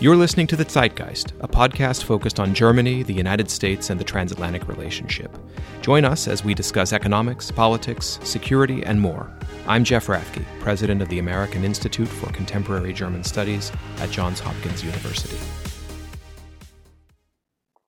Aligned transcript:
You're 0.00 0.14
listening 0.14 0.46
to 0.46 0.54
The 0.54 0.64
Zeitgeist, 0.64 1.32
a 1.40 1.48
podcast 1.48 2.04
focused 2.04 2.38
on 2.38 2.54
Germany, 2.54 3.02
the 3.02 3.12
United 3.12 3.50
States, 3.50 3.90
and 3.90 3.98
the 3.98 4.04
transatlantic 4.04 4.68
relationship. 4.68 5.36
Join 5.82 6.04
us 6.04 6.28
as 6.28 6.44
we 6.44 6.54
discuss 6.54 6.92
economics, 6.92 7.50
politics, 7.50 8.20
security, 8.22 8.84
and 8.84 9.00
more. 9.00 9.28
I'm 9.66 9.82
Jeff 9.82 10.06
Rathke, 10.06 10.44
president 10.60 11.02
of 11.02 11.08
the 11.08 11.18
American 11.18 11.64
Institute 11.64 12.06
for 12.06 12.30
Contemporary 12.30 12.92
German 12.92 13.24
Studies 13.24 13.72
at 13.96 14.08
Johns 14.12 14.38
Hopkins 14.38 14.84
University. 14.84 15.36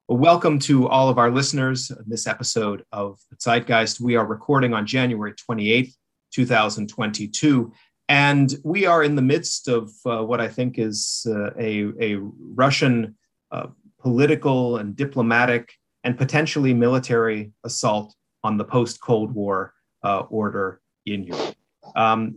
Welcome 0.09 0.59
to 0.59 0.89
all 0.89 1.11
of 1.11 1.19
our 1.19 1.31
listeners 1.31 1.93
in 1.93 2.09
this 2.09 2.27
episode 2.27 2.83
of 2.91 3.21
The 3.31 3.37
Zeitgeist. 3.37 4.01
We 4.01 4.17
are 4.17 4.27
recording 4.27 4.75
on 4.75 4.85
January 4.85 5.35
28th, 5.35 5.95
2022. 6.33 7.73
And 8.11 8.53
we 8.65 8.87
are 8.87 9.05
in 9.05 9.15
the 9.15 9.23
midst 9.23 9.69
of 9.69 9.93
uh, 10.05 10.25
what 10.25 10.41
I 10.41 10.49
think 10.49 10.81
is 10.81 11.25
uh, 11.31 11.53
a, 11.57 11.93
a 12.01 12.17
Russian 12.17 13.15
uh, 13.53 13.69
political 14.01 14.79
and 14.79 14.97
diplomatic 14.97 15.73
and 16.03 16.19
potentially 16.19 16.75
military 16.75 17.53
assault 17.63 18.13
on 18.43 18.57
the 18.57 18.65
post 18.65 19.01
Cold 19.01 19.33
War 19.33 19.75
uh, 20.03 20.25
order 20.29 20.81
in 21.07 21.23
Europe. 21.23 21.55
Um, 21.95 22.37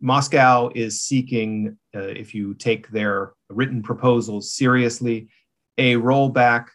Moscow 0.00 0.70
is 0.74 1.02
seeking, 1.02 1.76
uh, 1.94 2.00
if 2.00 2.34
you 2.34 2.54
take 2.54 2.88
their 2.88 3.34
written 3.50 3.82
proposals 3.82 4.54
seriously, 4.54 5.28
a 5.76 5.96
rollback 5.96 6.68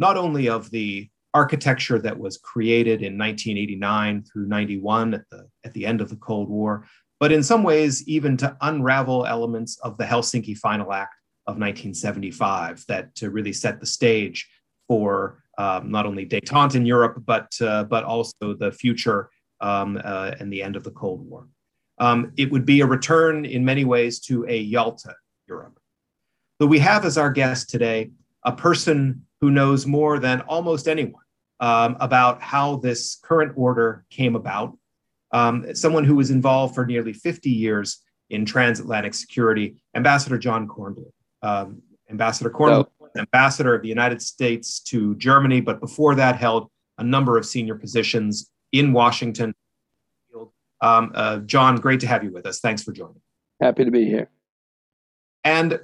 not 0.00 0.16
only 0.16 0.48
of 0.48 0.72
the 0.72 1.08
architecture 1.34 2.00
that 2.00 2.18
was 2.18 2.36
created 2.38 3.02
in 3.02 3.16
1989 3.16 4.24
through 4.24 4.48
91 4.48 5.14
at 5.14 5.28
the, 5.30 5.48
at 5.64 5.72
the 5.74 5.86
end 5.86 6.00
of 6.00 6.08
the 6.08 6.16
Cold 6.16 6.48
War, 6.48 6.88
but 7.18 7.32
in 7.32 7.42
some 7.42 7.62
ways, 7.62 8.06
even 8.08 8.36
to 8.38 8.56
unravel 8.60 9.26
elements 9.26 9.78
of 9.78 9.96
the 9.96 10.04
Helsinki 10.04 10.56
Final 10.56 10.92
Act 10.92 11.14
of 11.46 11.54
1975 11.54 12.84
that 12.88 13.14
to 13.16 13.30
really 13.30 13.52
set 13.52 13.80
the 13.80 13.86
stage 13.86 14.48
for 14.88 15.42
um, 15.58 15.90
not 15.90 16.06
only 16.06 16.26
détente 16.26 16.74
in 16.74 16.84
Europe, 16.84 17.22
but, 17.24 17.50
uh, 17.60 17.84
but 17.84 18.04
also 18.04 18.54
the 18.54 18.72
future 18.72 19.30
um, 19.60 20.00
uh, 20.04 20.32
and 20.38 20.52
the 20.52 20.62
end 20.62 20.76
of 20.76 20.84
the 20.84 20.90
Cold 20.90 21.28
War. 21.28 21.48
Um, 21.98 22.32
it 22.36 22.50
would 22.52 22.66
be 22.66 22.82
a 22.82 22.86
return 22.86 23.46
in 23.46 23.64
many 23.64 23.84
ways 23.84 24.20
to 24.20 24.44
a 24.48 24.58
Yalta 24.58 25.14
Europe. 25.48 25.78
But 26.58 26.66
we 26.66 26.78
have 26.80 27.04
as 27.04 27.16
our 27.16 27.30
guest 27.30 27.70
today 27.70 28.10
a 28.44 28.52
person 28.52 29.26
who 29.40 29.50
knows 29.50 29.86
more 29.86 30.18
than 30.18 30.42
almost 30.42 30.88
anyone 30.88 31.22
um, 31.60 31.96
about 32.00 32.42
how 32.42 32.76
this 32.76 33.18
current 33.22 33.52
order 33.56 34.04
came 34.10 34.36
about 34.36 34.76
um, 35.36 35.74
someone 35.74 36.04
who 36.04 36.16
was 36.16 36.30
involved 36.30 36.74
for 36.74 36.86
nearly 36.86 37.12
50 37.12 37.50
years 37.50 38.02
in 38.30 38.46
transatlantic 38.46 39.12
security, 39.12 39.76
Ambassador 39.94 40.38
John 40.38 40.66
Kornblum. 40.66 41.10
Um, 41.42 41.82
Ambassador 42.10 42.50
Kornblum, 42.50 42.86
ambassador 43.18 43.74
of 43.74 43.82
the 43.82 43.88
United 43.88 44.22
States 44.22 44.80
to 44.80 45.14
Germany, 45.16 45.60
but 45.60 45.80
before 45.80 46.14
that 46.14 46.36
held 46.36 46.70
a 46.98 47.04
number 47.04 47.36
of 47.36 47.44
senior 47.44 47.74
positions 47.74 48.50
in 48.72 48.92
Washington. 48.92 49.54
Um, 50.80 51.12
uh, 51.14 51.38
John, 51.38 51.76
great 51.76 52.00
to 52.00 52.06
have 52.06 52.24
you 52.24 52.30
with 52.30 52.46
us. 52.46 52.60
Thanks 52.60 52.82
for 52.82 52.92
joining. 52.92 53.20
Happy 53.60 53.84
to 53.84 53.90
be 53.90 54.04
here. 54.06 54.30
And 55.44 55.80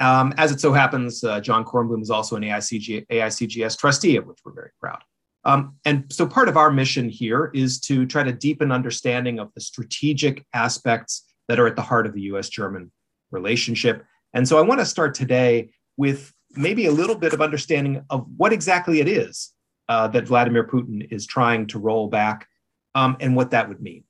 um, 0.00 0.34
as 0.36 0.52
it 0.52 0.60
so 0.60 0.72
happens, 0.72 1.24
uh, 1.24 1.40
John 1.40 1.64
Kornblum 1.64 2.02
is 2.02 2.10
also 2.10 2.36
an 2.36 2.42
AICG, 2.42 3.06
AICGS 3.06 3.78
trustee, 3.78 4.16
of 4.16 4.26
which 4.26 4.38
we're 4.44 4.52
very 4.52 4.70
proud. 4.80 5.02
Um, 5.44 5.76
and 5.84 6.04
so 6.12 6.26
part 6.26 6.48
of 6.48 6.56
our 6.56 6.70
mission 6.70 7.08
here 7.08 7.50
is 7.52 7.80
to 7.80 8.06
try 8.06 8.22
to 8.22 8.32
deepen 8.32 8.70
understanding 8.70 9.38
of 9.38 9.52
the 9.54 9.60
strategic 9.60 10.46
aspects 10.54 11.24
that 11.48 11.58
are 11.58 11.66
at 11.66 11.76
the 11.76 11.82
heart 11.82 12.06
of 12.06 12.14
the 12.14 12.22
US 12.22 12.48
German 12.48 12.92
relationship. 13.30 14.04
And 14.34 14.46
so 14.46 14.58
I 14.58 14.62
want 14.62 14.80
to 14.80 14.86
start 14.86 15.14
today 15.14 15.70
with 15.96 16.32
maybe 16.52 16.86
a 16.86 16.92
little 16.92 17.16
bit 17.16 17.32
of 17.32 17.40
understanding 17.40 18.04
of 18.10 18.26
what 18.36 18.52
exactly 18.52 19.00
it 19.00 19.08
is 19.08 19.52
uh, 19.88 20.08
that 20.08 20.26
Vladimir 20.26 20.66
Putin 20.66 21.06
is 21.10 21.26
trying 21.26 21.66
to 21.68 21.78
roll 21.78 22.08
back 22.08 22.46
um, 22.94 23.16
and 23.20 23.34
what 23.34 23.50
that 23.50 23.68
would 23.68 23.80
mean. 23.80 24.04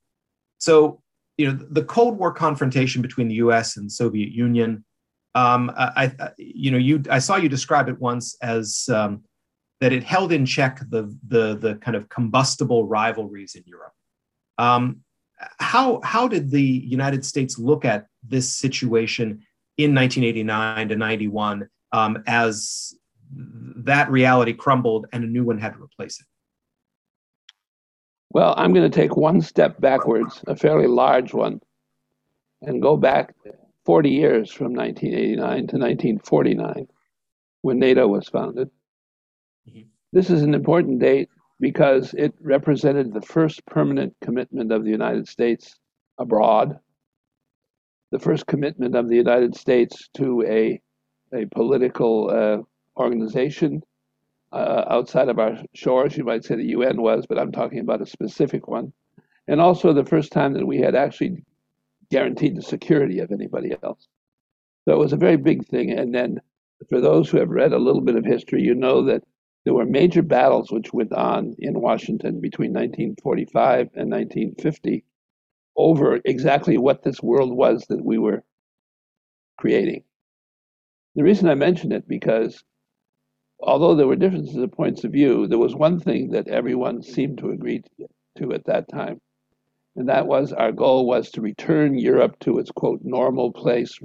So, 0.58 1.00
you 1.38 1.50
know, 1.50 1.66
the 1.70 1.84
Cold 1.84 2.18
War 2.18 2.32
confrontation 2.32 3.00
between 3.00 3.28
the 3.28 3.36
US 3.36 3.76
and 3.76 3.86
the 3.86 3.90
Soviet 3.90 4.30
Union. 4.30 4.84
Um, 5.34 5.72
I, 5.76 6.12
I, 6.18 6.30
you 6.36 6.70
know, 6.70 6.78
you, 6.78 7.02
I 7.08 7.18
saw 7.18 7.36
you 7.36 7.48
describe 7.48 7.88
it 7.88 7.98
once 7.98 8.36
as 8.42 8.88
um, 8.92 9.22
that 9.82 9.92
it 9.92 10.04
held 10.04 10.30
in 10.30 10.46
check 10.46 10.78
the, 10.90 11.12
the, 11.26 11.56
the 11.56 11.74
kind 11.80 11.96
of 11.96 12.08
combustible 12.08 12.86
rivalries 12.86 13.56
in 13.56 13.64
Europe. 13.66 13.92
Um, 14.56 15.00
how, 15.58 16.00
how 16.04 16.28
did 16.28 16.52
the 16.52 16.62
United 16.62 17.24
States 17.24 17.58
look 17.58 17.84
at 17.84 18.06
this 18.22 18.48
situation 18.48 19.42
in 19.78 19.92
1989 19.92 20.88
to 20.88 20.94
91 20.94 21.68
um, 21.90 22.22
as 22.28 22.94
that 23.78 24.08
reality 24.08 24.52
crumbled 24.52 25.06
and 25.12 25.24
a 25.24 25.26
new 25.26 25.42
one 25.42 25.58
had 25.58 25.74
to 25.74 25.82
replace 25.82 26.20
it? 26.20 26.26
Well, 28.30 28.54
I'm 28.56 28.72
going 28.72 28.88
to 28.88 29.00
take 29.00 29.16
one 29.16 29.40
step 29.40 29.80
backwards, 29.80 30.44
a 30.46 30.54
fairly 30.54 30.86
large 30.86 31.34
one, 31.34 31.58
and 32.60 32.80
go 32.80 32.96
back 32.96 33.34
40 33.84 34.10
years 34.10 34.48
from 34.48 34.74
1989 34.74 35.42
to 35.42 35.76
1949 35.76 36.86
when 37.62 37.80
NATO 37.80 38.06
was 38.06 38.28
founded. 38.28 38.70
This 40.12 40.28
is 40.28 40.42
an 40.42 40.54
important 40.54 40.98
date 40.98 41.30
because 41.58 42.14
it 42.14 42.34
represented 42.40 43.12
the 43.12 43.22
first 43.22 43.64
permanent 43.66 44.14
commitment 44.20 44.70
of 44.70 44.84
the 44.84 44.90
United 44.90 45.26
States 45.26 45.78
abroad, 46.18 46.78
the 48.10 48.18
first 48.18 48.46
commitment 48.46 48.94
of 48.94 49.08
the 49.08 49.16
United 49.16 49.56
States 49.56 50.10
to 50.14 50.42
a, 50.42 50.80
a 51.32 51.46
political 51.46 52.28
uh, 52.30 52.58
organization 53.00 53.82
uh, 54.52 54.84
outside 54.90 55.30
of 55.30 55.38
our 55.38 55.56
shores. 55.72 56.16
You 56.16 56.24
might 56.24 56.44
say 56.44 56.56
the 56.56 56.76
UN 56.76 57.00
was, 57.00 57.24
but 57.26 57.38
I'm 57.38 57.52
talking 57.52 57.78
about 57.78 58.02
a 58.02 58.06
specific 58.06 58.68
one. 58.68 58.92
And 59.48 59.60
also 59.62 59.94
the 59.94 60.04
first 60.04 60.30
time 60.30 60.52
that 60.54 60.66
we 60.66 60.78
had 60.78 60.94
actually 60.94 61.42
guaranteed 62.10 62.56
the 62.56 62.62
security 62.62 63.20
of 63.20 63.32
anybody 63.32 63.74
else. 63.82 64.08
So 64.84 64.92
it 64.92 64.98
was 64.98 65.14
a 65.14 65.16
very 65.16 65.38
big 65.38 65.66
thing. 65.66 65.90
And 65.90 66.14
then 66.14 66.38
for 66.90 67.00
those 67.00 67.30
who 67.30 67.38
have 67.38 67.48
read 67.48 67.72
a 67.72 67.78
little 67.78 68.02
bit 68.02 68.16
of 68.16 68.26
history, 68.26 68.60
you 68.60 68.74
know 68.74 69.02
that 69.04 69.22
there 69.64 69.74
were 69.74 69.86
major 69.86 70.22
battles 70.22 70.72
which 70.72 70.92
went 70.92 71.12
on 71.12 71.54
in 71.58 71.80
Washington 71.80 72.40
between 72.40 72.72
1945 72.72 73.90
and 73.94 74.10
1950 74.10 75.04
over 75.76 76.20
exactly 76.24 76.76
what 76.78 77.02
this 77.02 77.22
world 77.22 77.56
was 77.56 77.86
that 77.88 78.04
we 78.04 78.18
were 78.18 78.42
creating. 79.58 80.02
The 81.14 81.22
reason 81.22 81.48
I 81.48 81.54
mention 81.54 81.92
it 81.92 82.08
because 82.08 82.64
although 83.60 83.94
there 83.94 84.08
were 84.08 84.16
differences 84.16 84.56
of 84.56 84.72
points 84.72 85.04
of 85.04 85.12
view, 85.12 85.46
there 85.46 85.58
was 85.58 85.74
one 85.74 86.00
thing 86.00 86.30
that 86.30 86.48
everyone 86.48 87.02
seemed 87.02 87.38
to 87.38 87.50
agree 87.50 87.82
to 88.38 88.52
at 88.52 88.64
that 88.64 88.88
time. 88.88 89.20
And 89.94 90.08
that 90.08 90.26
was 90.26 90.52
our 90.52 90.72
goal 90.72 91.06
was 91.06 91.30
to 91.32 91.40
return 91.40 91.98
Europe 91.98 92.38
to 92.40 92.58
its 92.58 92.70
quote 92.70 93.00
normal 93.02 93.52
place, 93.52 93.98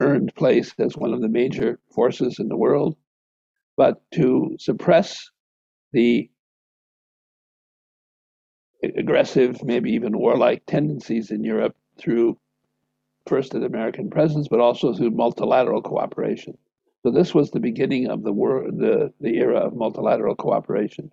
earned 0.00 0.34
place 0.34 0.74
as 0.78 0.96
one 0.96 1.12
of 1.14 1.20
the 1.20 1.28
major 1.28 1.78
forces 1.94 2.38
in 2.40 2.48
the 2.48 2.56
world 2.56 2.96
but 3.76 4.00
to 4.12 4.56
suppress 4.58 5.30
the 5.92 6.30
aggressive, 8.82 9.62
maybe 9.62 9.92
even 9.92 10.18
warlike 10.18 10.62
tendencies 10.66 11.30
in 11.30 11.44
Europe 11.44 11.76
through 11.98 12.38
first 13.26 13.54
an 13.54 13.64
American 13.64 14.10
presence, 14.10 14.48
but 14.48 14.60
also 14.60 14.94
through 14.94 15.10
multilateral 15.10 15.82
cooperation. 15.82 16.56
So 17.02 17.10
this 17.10 17.34
was 17.34 17.50
the 17.50 17.60
beginning 17.60 18.08
of 18.08 18.22
the 18.22 18.32
war, 18.32 18.66
the, 18.68 19.12
the 19.20 19.36
era 19.36 19.58
of 19.58 19.74
multilateral 19.74 20.34
cooperation. 20.34 21.10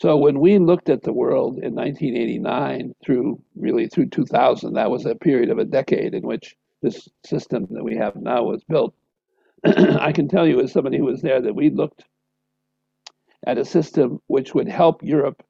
So 0.00 0.16
when 0.16 0.40
we 0.40 0.58
looked 0.58 0.88
at 0.88 1.02
the 1.02 1.12
world 1.12 1.58
in 1.58 1.74
1989 1.74 2.94
through 3.04 3.42
really 3.54 3.86
through 3.86 4.06
2000, 4.06 4.72
that 4.74 4.90
was 4.90 5.04
a 5.04 5.14
period 5.14 5.50
of 5.50 5.58
a 5.58 5.64
decade 5.64 6.14
in 6.14 6.22
which 6.22 6.56
this 6.80 7.08
system 7.24 7.66
that 7.70 7.84
we 7.84 7.96
have 7.96 8.16
now 8.16 8.44
was 8.44 8.64
built. 8.64 8.94
I 9.64 10.12
can 10.12 10.28
tell 10.28 10.46
you, 10.46 10.60
as 10.60 10.72
somebody 10.72 10.98
who 10.98 11.04
was 11.04 11.22
there, 11.22 11.40
that 11.40 11.54
we 11.54 11.70
looked 11.70 12.04
at 13.46 13.58
a 13.58 13.64
system 13.64 14.20
which 14.26 14.54
would 14.54 14.68
help 14.68 15.02
Europe 15.02 15.42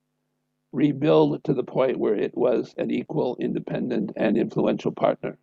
rebuild 0.73 1.43
to 1.45 1.55
the 1.55 1.65
point 1.65 1.99
where 1.99 2.15
it 2.15 2.37
was 2.37 2.75
an 2.79 2.91
equal, 2.91 3.37
independent, 3.41 4.13
and 4.17 4.37
influential 4.37 4.93
partner. 4.93 5.37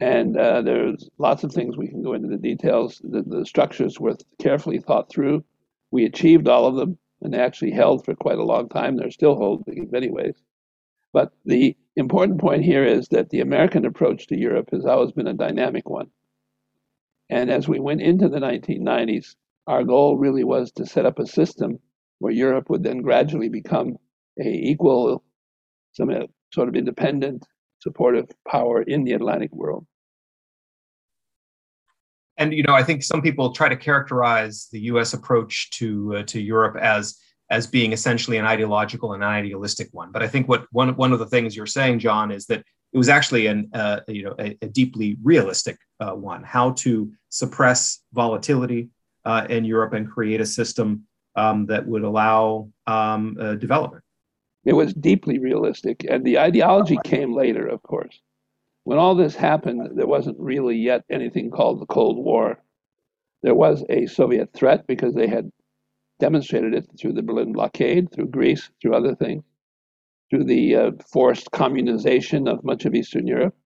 And 0.00 0.36
uh, 0.36 0.62
there's 0.62 1.08
lots 1.18 1.44
of 1.44 1.52
things 1.52 1.76
we 1.76 1.88
can 1.88 2.02
go 2.02 2.14
into 2.14 2.28
the 2.28 2.36
details. 2.36 3.00
The, 3.04 3.22
the 3.22 3.46
structures 3.46 4.00
were 4.00 4.16
carefully 4.40 4.78
thought 4.78 5.10
through. 5.10 5.44
We 5.90 6.04
achieved 6.04 6.48
all 6.48 6.66
of 6.66 6.76
them, 6.76 6.98
and 7.20 7.32
they 7.32 7.38
actually 7.38 7.70
held 7.70 8.04
for 8.04 8.14
quite 8.14 8.38
a 8.38 8.44
long 8.44 8.68
time. 8.68 8.96
They're 8.96 9.10
still 9.10 9.36
holding 9.36 9.76
in 9.76 9.90
many 9.90 10.10
ways. 10.10 10.34
But 11.12 11.32
the 11.44 11.76
important 11.94 12.40
point 12.40 12.64
here 12.64 12.84
is 12.84 13.08
that 13.08 13.30
the 13.30 13.40
American 13.40 13.84
approach 13.84 14.26
to 14.28 14.38
Europe 14.38 14.70
has 14.72 14.84
always 14.86 15.12
been 15.12 15.26
a 15.26 15.34
dynamic 15.34 15.88
one. 15.88 16.10
And 17.32 17.50
as 17.50 17.66
we 17.66 17.80
went 17.80 18.02
into 18.02 18.28
the 18.28 18.40
1990s, 18.40 19.36
our 19.66 19.84
goal 19.84 20.18
really 20.18 20.44
was 20.44 20.70
to 20.72 20.84
set 20.84 21.06
up 21.06 21.18
a 21.18 21.26
system 21.26 21.78
where 22.18 22.30
Europe 22.30 22.68
would 22.68 22.82
then 22.82 23.00
gradually 23.00 23.48
become 23.48 23.96
a 24.38 24.46
equal, 24.46 25.24
some 25.92 26.10
uh, 26.10 26.26
sort 26.52 26.68
of 26.68 26.76
independent, 26.76 27.46
supportive 27.78 28.26
power 28.46 28.82
in 28.82 29.04
the 29.04 29.14
Atlantic 29.14 29.50
world. 29.50 29.86
And 32.36 32.52
you 32.52 32.64
know, 32.64 32.74
I 32.74 32.82
think 32.82 33.02
some 33.02 33.22
people 33.22 33.54
try 33.54 33.70
to 33.70 33.76
characterize 33.76 34.68
the 34.70 34.80
U.S. 34.92 35.14
approach 35.14 35.70
to 35.78 36.16
uh, 36.16 36.22
to 36.24 36.38
Europe 36.38 36.76
as 36.82 37.16
as 37.48 37.66
being 37.66 37.94
essentially 37.94 38.36
an 38.36 38.44
ideological 38.44 39.14
and 39.14 39.22
an 39.22 39.30
idealistic 39.30 39.88
one. 39.92 40.12
But 40.12 40.22
I 40.22 40.28
think 40.28 40.48
what 40.48 40.66
one 40.70 40.96
one 40.96 41.14
of 41.14 41.18
the 41.18 41.26
things 41.26 41.56
you're 41.56 41.66
saying, 41.66 42.00
John, 42.00 42.30
is 42.30 42.44
that 42.46 42.58
it 42.92 42.98
was 42.98 43.08
actually 43.08 43.46
an 43.46 43.70
uh, 43.72 44.00
you 44.06 44.22
know 44.22 44.34
a, 44.38 44.58
a 44.60 44.66
deeply 44.66 45.16
realistic 45.22 45.78
uh, 45.98 46.12
one. 46.12 46.42
How 46.42 46.72
to 46.84 47.10
suppress 47.32 48.00
volatility 48.12 48.90
uh, 49.24 49.46
in 49.48 49.64
Europe 49.64 49.94
and 49.94 50.10
create 50.10 50.40
a 50.40 50.46
system 50.46 51.02
um, 51.34 51.64
that 51.66 51.86
would 51.86 52.02
allow 52.02 52.68
um, 52.86 53.36
uh, 53.40 53.54
development. 53.54 54.04
It 54.66 54.74
was 54.74 54.92
deeply 54.92 55.38
realistic, 55.38 56.04
and 56.08 56.24
the 56.24 56.38
ideology 56.38 56.98
came 57.04 57.34
later, 57.34 57.66
of 57.66 57.82
course. 57.82 58.20
When 58.84 58.98
all 58.98 59.14
this 59.14 59.34
happened, 59.34 59.96
there 59.96 60.06
wasn't 60.06 60.38
really 60.38 60.76
yet 60.76 61.04
anything 61.10 61.50
called 61.50 61.80
the 61.80 61.86
Cold 61.86 62.22
War. 62.22 62.62
There 63.42 63.54
was 63.54 63.82
a 63.88 64.06
Soviet 64.06 64.52
threat 64.52 64.86
because 64.86 65.14
they 65.14 65.26
had 65.26 65.50
demonstrated 66.20 66.74
it 66.74 66.86
through 67.00 67.14
the 67.14 67.22
Berlin 67.22 67.52
blockade, 67.52 68.12
through 68.12 68.28
Greece, 68.28 68.70
through 68.80 68.94
other 68.94 69.14
things, 69.14 69.42
through 70.30 70.44
the 70.44 70.76
uh, 70.76 70.90
forced 71.10 71.50
communization 71.50 72.46
of 72.46 72.62
much 72.62 72.84
of 72.84 72.94
Eastern 72.94 73.26
Europe. 73.26 73.56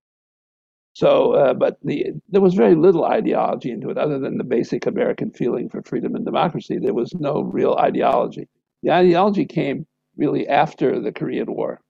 So, 0.97 1.33
uh, 1.33 1.53
but 1.53 1.77
the, 1.83 2.07
there 2.29 2.41
was 2.41 2.55
very 2.55 2.73
little 2.73 3.05
ideology 3.05 3.69
into 3.69 3.91
it 3.91 3.99
other 3.99 4.17
than 4.17 4.39
the 4.39 4.43
basic 4.43 4.87
American 4.87 5.29
feeling 5.29 5.69
for 5.69 5.83
freedom 5.83 6.15
and 6.15 6.25
democracy. 6.25 6.79
There 6.79 6.95
was 6.95 7.13
no 7.13 7.41
real 7.41 7.75
ideology. 7.75 8.47
The 8.81 8.89
ideology 8.89 9.45
came 9.45 9.85
really 10.15 10.47
after 10.47 10.99
the 10.99 11.11
Korean 11.11 11.53
War. 11.53 11.81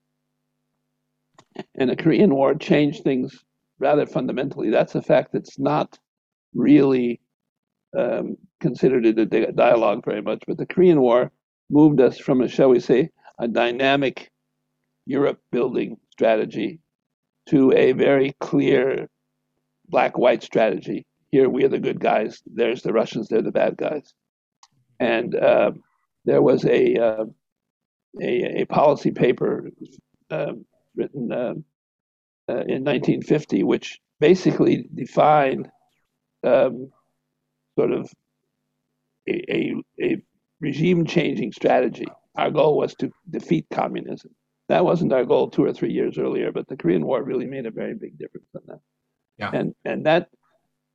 And 1.75 1.89
the 1.89 1.95
Korean 1.95 2.35
War 2.35 2.53
changed 2.53 3.05
things 3.05 3.45
rather 3.79 4.05
fundamentally. 4.05 4.71
That's 4.71 4.95
a 4.95 5.01
fact 5.01 5.31
that's 5.31 5.57
not 5.57 5.97
really 6.53 7.21
um, 7.97 8.35
considered 8.59 9.05
in 9.05 9.15
the 9.15 9.53
dialogue 9.55 10.03
very 10.03 10.21
much. 10.21 10.43
But 10.45 10.57
the 10.57 10.65
Korean 10.65 10.99
War 10.99 11.31
moved 11.69 12.01
us 12.01 12.17
from 12.19 12.41
a, 12.41 12.49
shall 12.49 12.71
we 12.71 12.81
say, 12.81 13.11
a 13.39 13.47
dynamic 13.47 14.29
Europe 15.05 15.39
building 15.49 15.95
strategy 16.11 16.81
to 17.47 17.71
a 17.73 17.93
very 17.93 18.35
clear 18.39 19.07
black 19.87 20.17
white 20.17 20.43
strategy. 20.43 21.05
Here 21.31 21.49
we 21.49 21.63
are 21.63 21.69
the 21.69 21.79
good 21.79 21.99
guys, 21.99 22.41
there's 22.45 22.81
the 22.81 22.93
Russians, 22.93 23.27
they're 23.27 23.41
the 23.41 23.51
bad 23.51 23.77
guys. 23.77 24.13
And 24.99 25.35
uh, 25.35 25.71
there 26.25 26.41
was 26.41 26.65
a, 26.65 26.95
uh, 26.95 27.25
a, 28.21 28.61
a, 28.61 28.65
policy 28.65 29.11
paper 29.11 29.69
written 30.95 31.31
uh, 31.31 31.53
uh, 32.49 32.63
in 32.65 32.83
1950, 32.83 33.63
which 33.63 33.99
basically 34.19 34.89
defined 34.93 35.69
um, 36.43 36.91
sort 37.77 37.91
of 37.91 38.09
a, 39.27 39.53
a, 39.53 39.75
a 40.01 40.17
regime 40.59 41.05
changing 41.05 41.51
strategy. 41.51 42.07
Our 42.35 42.51
goal 42.51 42.77
was 42.77 42.95
to 42.95 43.11
defeat 43.29 43.67
communism. 43.71 44.31
That 44.69 44.85
wasn't 44.85 45.13
our 45.13 45.25
goal 45.25 45.49
two 45.49 45.63
or 45.63 45.73
three 45.73 45.91
years 45.91 46.17
earlier, 46.17 46.51
but 46.51 46.67
the 46.67 46.75
Korean 46.75 47.05
War 47.05 47.23
really 47.23 47.45
made 47.45 47.65
a 47.65 47.71
very 47.71 47.93
big 47.93 48.17
difference 48.17 48.47
on 48.55 48.61
that. 48.67 48.79
Yeah. 49.37 49.51
And 49.53 49.75
and 49.85 50.05
that 50.05 50.29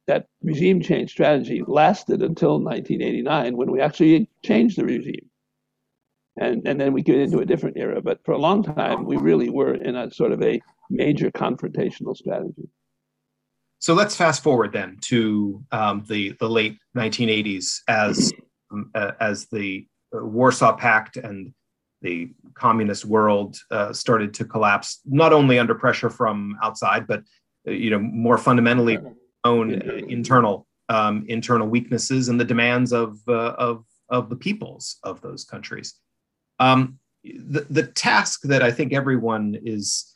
that 0.07 0.27
regime 0.43 0.81
change 0.81 1.11
strategy 1.11 1.63
lasted 1.67 2.23
until 2.23 2.61
1989 2.61 3.57
when 3.57 3.71
we 3.71 3.81
actually 3.81 4.29
changed 4.45 4.77
the 4.77 4.85
regime. 4.85 5.31
And 6.39 6.67
and 6.67 6.81
then 6.81 6.93
we 6.93 7.03
get 7.03 7.19
into 7.19 7.39
a 7.39 7.47
different 7.47 7.77
era. 7.77 8.01
But 8.03 8.25
for 8.25 8.33
a 8.33 8.39
long 8.39 8.63
time, 8.63 9.05
we 9.05 9.17
really 9.17 9.49
were 9.49 9.75
in 9.75 9.97
a 9.97 10.11
sort 10.11 10.33
of 10.33 10.43
a 10.43 10.61
major 10.91 11.31
confrontational 11.31 12.17
strategy. 12.17 12.69
So 13.79 13.95
let's 13.95 14.15
fast 14.15 14.43
forward 14.43 14.73
then 14.73 14.99
to 15.03 15.63
um, 15.73 16.05
the 16.09 16.37
the 16.41 16.49
late 16.49 16.79
1980s 16.97 17.81
as 17.89 18.33
um, 18.71 18.91
uh, 18.95 19.13
as 19.21 19.47
the 19.47 19.87
Warsaw 20.13 20.77
Pact 20.77 21.17
and 21.17 21.53
the 22.03 22.31
communist 22.55 23.05
world 23.05 23.57
uh, 23.71 23.93
started 23.93 24.35
to 24.35 24.45
collapse, 24.45 25.01
not 25.07 25.33
only 25.33 25.59
under 25.59 25.75
pressure 25.75 26.11
from 26.11 26.57
outside, 26.63 27.07
but 27.07 27.23
uh, 27.67 27.71
you 27.71 27.91
know 27.91 27.99
more 27.99 28.39
fundamentally 28.39 28.99
own 29.45 29.73
internal 30.09 30.67
um, 30.89 31.25
internal 31.29 31.67
weaknesses 31.67 32.29
and 32.29 32.39
the 32.39 32.45
demands 32.45 32.93
of 32.93 33.19
uh, 33.29 33.55
of 33.59 33.85
of 34.09 34.29
the 34.29 34.37
peoples 34.37 34.99
of 35.03 35.21
those 35.21 35.45
countries. 35.45 35.95
Um, 36.59 36.99
the 37.25 37.67
the 37.71 37.85
task 37.85 38.43
that 38.43 38.63
I 38.63 38.71
think 38.71 38.93
everyone 38.93 39.57
is 39.65 40.15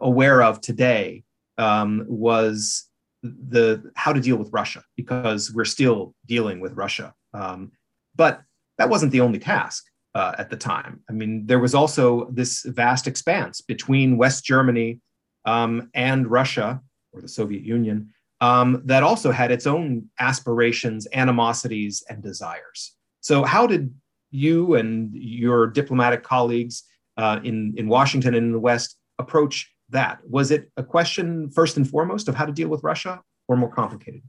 aware 0.00 0.42
of 0.42 0.60
today 0.60 1.24
um, 1.56 2.04
was 2.08 2.84
the 3.22 3.90
how 3.94 4.12
to 4.12 4.20
deal 4.20 4.36
with 4.36 4.52
Russia 4.52 4.82
because 4.96 5.52
we're 5.52 5.64
still 5.64 6.14
dealing 6.26 6.60
with 6.60 6.72
Russia. 6.74 7.14
Um, 7.32 7.72
but 8.14 8.42
that 8.78 8.88
wasn't 8.88 9.12
the 9.12 9.20
only 9.20 9.38
task 9.38 9.84
uh, 10.14 10.34
at 10.38 10.50
the 10.50 10.56
time. 10.56 11.00
I 11.08 11.12
mean, 11.12 11.46
there 11.46 11.58
was 11.58 11.74
also 11.74 12.28
this 12.30 12.62
vast 12.62 13.06
expanse 13.06 13.60
between 13.60 14.16
West 14.16 14.44
Germany 14.44 15.00
um, 15.44 15.90
and 15.94 16.30
Russia 16.30 16.80
or 17.12 17.20
the 17.20 17.28
Soviet 17.28 17.62
Union 17.62 18.10
um, 18.40 18.82
that 18.84 19.02
also 19.02 19.30
had 19.30 19.50
its 19.50 19.66
own 19.66 20.08
aspirations, 20.20 21.06
animosities, 21.12 22.04
and 22.08 22.22
desires. 22.22 22.94
So, 23.20 23.44
how 23.44 23.66
did 23.66 23.92
you 24.30 24.74
and 24.74 25.10
your 25.14 25.66
diplomatic 25.66 26.22
colleagues 26.22 26.84
uh, 27.16 27.40
in, 27.42 27.74
in 27.76 27.88
Washington 27.88 28.34
and 28.34 28.46
in 28.46 28.52
the 28.52 28.60
West 28.60 28.96
approach 29.18 29.72
that? 29.90 30.18
Was 30.28 30.50
it 30.50 30.70
a 30.76 30.84
question, 30.84 31.50
first 31.50 31.76
and 31.76 31.88
foremost, 31.88 32.28
of 32.28 32.34
how 32.34 32.46
to 32.46 32.52
deal 32.52 32.68
with 32.68 32.82
Russia 32.84 33.20
or 33.48 33.56
more 33.56 33.70
complicated? 33.70 34.22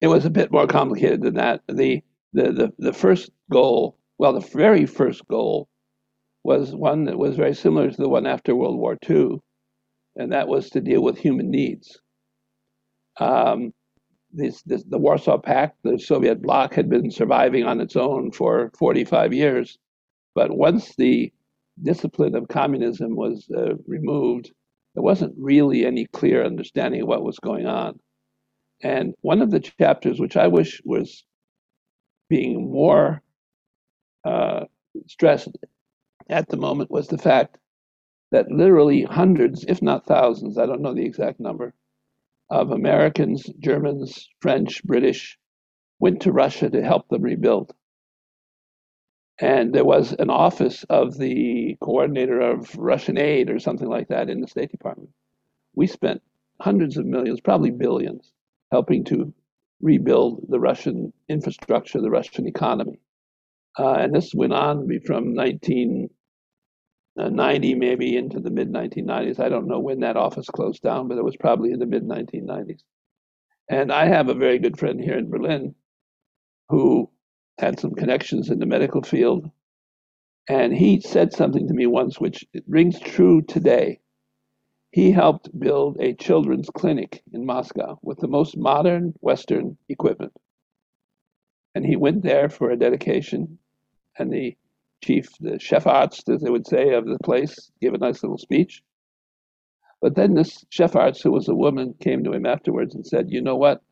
It 0.00 0.08
was 0.08 0.24
a 0.24 0.30
bit 0.30 0.52
more 0.52 0.66
complicated 0.66 1.22
than 1.22 1.34
that. 1.34 1.62
The 1.68 2.02
the, 2.32 2.52
the, 2.52 2.72
the 2.78 2.92
first 2.92 3.30
goal, 3.50 3.96
well, 4.18 4.32
the 4.32 4.40
very 4.40 4.86
first 4.86 5.26
goal 5.28 5.68
was 6.44 6.74
one 6.74 7.04
that 7.04 7.18
was 7.18 7.36
very 7.36 7.54
similar 7.54 7.90
to 7.90 7.96
the 7.96 8.08
one 8.08 8.26
after 8.26 8.54
World 8.54 8.78
War 8.78 8.96
II, 9.08 9.38
and 10.16 10.32
that 10.32 10.48
was 10.48 10.70
to 10.70 10.80
deal 10.80 11.02
with 11.02 11.18
human 11.18 11.50
needs. 11.50 12.00
Um, 13.18 13.72
this, 14.32 14.62
this, 14.62 14.84
the 14.84 14.98
Warsaw 14.98 15.38
Pact, 15.38 15.78
the 15.82 15.98
Soviet 15.98 16.42
bloc, 16.42 16.74
had 16.74 16.88
been 16.88 17.10
surviving 17.10 17.64
on 17.64 17.80
its 17.80 17.96
own 17.96 18.30
for 18.30 18.70
45 18.78 19.32
years. 19.32 19.78
But 20.34 20.56
once 20.56 20.94
the 20.96 21.32
discipline 21.82 22.34
of 22.34 22.48
communism 22.48 23.16
was 23.16 23.48
uh, 23.56 23.74
removed, 23.86 24.52
there 24.94 25.02
wasn't 25.02 25.34
really 25.38 25.86
any 25.86 26.06
clear 26.06 26.44
understanding 26.44 27.02
of 27.02 27.08
what 27.08 27.24
was 27.24 27.38
going 27.38 27.66
on. 27.66 27.98
And 28.82 29.14
one 29.22 29.42
of 29.42 29.50
the 29.50 29.60
chapters, 29.60 30.20
which 30.20 30.36
I 30.36 30.46
wish 30.46 30.80
was 30.84 31.24
being 32.28 32.70
more 32.70 33.22
uh, 34.24 34.64
stressed 35.06 35.56
at 36.28 36.48
the 36.48 36.56
moment 36.56 36.90
was 36.90 37.08
the 37.08 37.18
fact 37.18 37.58
that 38.30 38.50
literally 38.50 39.02
hundreds, 39.02 39.64
if 39.64 39.80
not 39.80 40.06
thousands, 40.06 40.58
I 40.58 40.66
don't 40.66 40.82
know 40.82 40.94
the 40.94 41.06
exact 41.06 41.40
number, 41.40 41.74
of 42.50 42.70
Americans, 42.70 43.44
Germans, 43.58 44.28
French, 44.40 44.82
British 44.84 45.38
went 45.98 46.22
to 46.22 46.32
Russia 46.32 46.70
to 46.70 46.82
help 46.82 47.08
them 47.08 47.22
rebuild. 47.22 47.72
And 49.40 49.72
there 49.72 49.84
was 49.84 50.12
an 50.18 50.30
office 50.30 50.84
of 50.90 51.16
the 51.16 51.76
coordinator 51.80 52.40
of 52.40 52.76
Russian 52.76 53.18
aid 53.18 53.50
or 53.50 53.58
something 53.58 53.88
like 53.88 54.08
that 54.08 54.28
in 54.28 54.40
the 54.40 54.48
State 54.48 54.70
Department. 54.70 55.10
We 55.74 55.86
spent 55.86 56.22
hundreds 56.60 56.96
of 56.96 57.06
millions, 57.06 57.40
probably 57.40 57.70
billions, 57.70 58.32
helping 58.72 59.04
to 59.04 59.32
rebuild 59.80 60.46
the 60.48 60.60
Russian 60.60 61.12
infrastructure, 61.28 62.00
the 62.00 62.10
Russian 62.10 62.46
economy. 62.46 63.00
Uh, 63.78 63.94
and 63.94 64.14
this 64.14 64.34
went 64.34 64.52
on 64.52 64.88
from 65.06 65.34
1990 65.34 67.74
maybe 67.74 68.16
into 68.16 68.40
the 68.40 68.50
mid 68.50 68.72
1990s. 68.72 69.38
I 69.38 69.48
don't 69.48 69.68
know 69.68 69.78
when 69.78 70.00
that 70.00 70.16
office 70.16 70.48
closed 70.48 70.82
down, 70.82 71.06
but 71.08 71.18
it 71.18 71.24
was 71.24 71.36
probably 71.36 71.70
in 71.72 71.78
the 71.78 71.86
mid 71.86 72.02
1990s. 72.02 72.82
And 73.68 73.92
I 73.92 74.06
have 74.06 74.28
a 74.28 74.34
very 74.34 74.58
good 74.58 74.76
friend 74.78 75.00
here 75.00 75.16
in 75.16 75.30
Berlin 75.30 75.76
who 76.68 77.08
had 77.58 77.78
some 77.78 77.94
connections 77.94 78.50
in 78.50 78.58
the 78.58 78.66
medical 78.66 79.02
field. 79.02 79.48
And 80.48 80.74
he 80.74 81.00
said 81.00 81.32
something 81.32 81.68
to 81.68 81.74
me 81.74 81.86
once, 81.86 82.18
which 82.18 82.44
rings 82.66 82.98
true 82.98 83.42
today. 83.42 84.00
He 84.90 85.10
helped 85.12 85.58
build 85.58 85.98
a 86.00 86.14
children's 86.14 86.70
clinic 86.70 87.22
in 87.32 87.44
Moscow 87.44 87.98
with 88.02 88.18
the 88.18 88.28
most 88.28 88.56
modern 88.56 89.14
Western 89.20 89.76
equipment. 89.88 90.32
And 91.74 91.84
he 91.84 91.96
went 91.96 92.22
there 92.22 92.48
for 92.48 92.70
a 92.70 92.78
dedication, 92.78 93.58
and 94.18 94.32
the 94.32 94.56
chief, 95.04 95.28
the 95.40 95.58
Chefarzt, 95.58 96.32
as 96.32 96.40
they 96.40 96.50
would 96.50 96.66
say, 96.66 96.94
of 96.94 97.06
the 97.06 97.18
place, 97.22 97.70
gave 97.80 97.94
a 97.94 97.98
nice 97.98 98.22
little 98.22 98.38
speech. 98.38 98.82
But 100.00 100.14
then 100.14 100.34
this 100.34 100.64
Chefarzt, 100.70 101.22
who 101.22 101.32
was 101.32 101.48
a 101.48 101.54
woman, 101.54 101.94
came 102.00 102.24
to 102.24 102.32
him 102.32 102.46
afterwards 102.46 102.94
and 102.94 103.06
said, 103.06 103.30
You 103.30 103.42
know 103.42 103.56
what? 103.56 103.82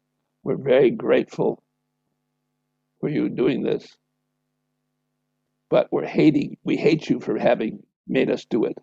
We're 0.42 0.56
very 0.56 0.90
grateful 0.90 1.62
for 3.00 3.08
you 3.08 3.28
doing 3.28 3.62
this, 3.62 3.96
but 5.68 5.88
we're 5.92 6.06
hating, 6.06 6.56
we 6.64 6.76
hate 6.76 7.10
you 7.10 7.20
for 7.20 7.36
having 7.38 7.82
made 8.06 8.30
us 8.30 8.44
do 8.44 8.64
it. 8.64 8.78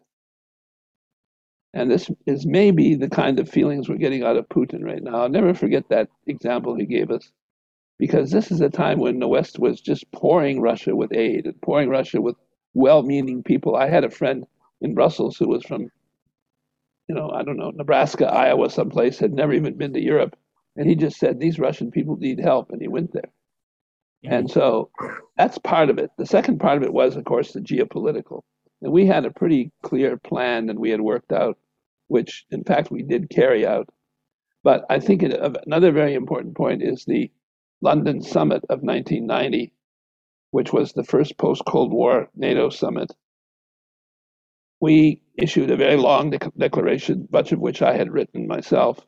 And 1.73 1.89
this 1.89 2.09
is 2.27 2.45
maybe 2.45 2.95
the 2.95 3.09
kind 3.09 3.39
of 3.39 3.49
feelings 3.49 3.89
we're 3.89 3.95
getting 3.97 4.23
out 4.23 4.37
of 4.37 4.47
Putin 4.49 4.83
right 4.83 5.01
now. 5.01 5.23
I'll 5.23 5.29
never 5.29 5.53
forget 5.53 5.89
that 5.89 6.09
example 6.27 6.75
he 6.75 6.85
gave 6.85 7.09
us, 7.09 7.31
because 7.97 8.29
this 8.29 8.51
is 8.51 8.61
a 8.61 8.69
time 8.69 8.99
when 8.99 9.19
the 9.19 9.27
West 9.27 9.57
was 9.57 9.81
just 9.81 10.11
pouring 10.11 10.61
Russia 10.61 10.95
with 10.95 11.13
aid 11.13 11.45
and 11.45 11.59
pouring 11.61 11.89
Russia 11.89 12.21
with 12.21 12.35
well 12.73 13.01
meaning 13.01 13.43
people. 13.43 13.75
I 13.75 13.89
had 13.89 14.03
a 14.03 14.11
friend 14.11 14.45
in 14.81 14.93
Brussels 14.93 15.37
who 15.37 15.47
was 15.47 15.63
from, 15.63 15.89
you 17.07 17.15
know, 17.15 17.31
I 17.31 17.43
don't 17.43 17.57
know, 17.57 17.71
Nebraska, 17.71 18.27
Iowa, 18.27 18.69
someplace, 18.69 19.17
had 19.17 19.33
never 19.33 19.53
even 19.53 19.75
been 19.75 19.93
to 19.93 20.01
Europe. 20.01 20.37
And 20.75 20.89
he 20.89 20.95
just 20.95 21.17
said, 21.17 21.39
These 21.39 21.59
Russian 21.59 21.91
people 21.91 22.17
need 22.17 22.39
help. 22.39 22.71
And 22.71 22.81
he 22.81 22.87
went 22.87 23.13
there. 23.13 23.29
And 24.23 24.49
so 24.49 24.89
that's 25.37 25.57
part 25.57 25.89
of 25.89 25.97
it. 25.97 26.11
The 26.17 26.25
second 26.25 26.59
part 26.59 26.77
of 26.77 26.83
it 26.83 26.93
was, 26.93 27.15
of 27.15 27.25
course, 27.25 27.51
the 27.51 27.59
geopolitical. 27.59 28.41
And 28.81 28.91
we 28.91 29.05
had 29.05 29.25
a 29.25 29.31
pretty 29.31 29.71
clear 29.81 30.17
plan 30.17 30.67
that 30.67 30.79
we 30.79 30.89
had 30.89 31.01
worked 31.01 31.31
out, 31.31 31.57
which 32.13 32.46
in 32.51 32.63
fact 32.63 32.91
we 32.91 33.01
did 33.01 33.32
carry 33.32 33.65
out. 33.65 33.89
But 34.63 34.86
I 34.88 35.00
think 35.00 35.24
it, 35.24 35.34
another 35.65 35.91
very 35.91 36.13
important 36.13 36.55
point 36.55 36.84
is 36.84 37.03
the 37.03 37.32
London 37.82 38.22
summit 38.22 38.63
of 38.70 38.84
1990, 38.84 39.74
which 40.51 40.72
was 40.72 40.93
the 40.93 41.03
first 41.03 41.39
post 41.39 41.63
Cold 41.65 41.91
War 41.91 42.29
NATO 42.36 42.70
summit. 42.70 43.12
We 44.79 45.24
issued 45.39 45.72
a 45.72 45.75
very 45.75 45.98
long 45.98 46.29
de- 46.29 46.51
declaration, 46.55 47.27
much 47.32 47.51
of 47.51 47.60
which 47.60 47.82
I 47.82 47.98
had 47.98 48.13
written 48.13 48.46
myself. 48.46 49.00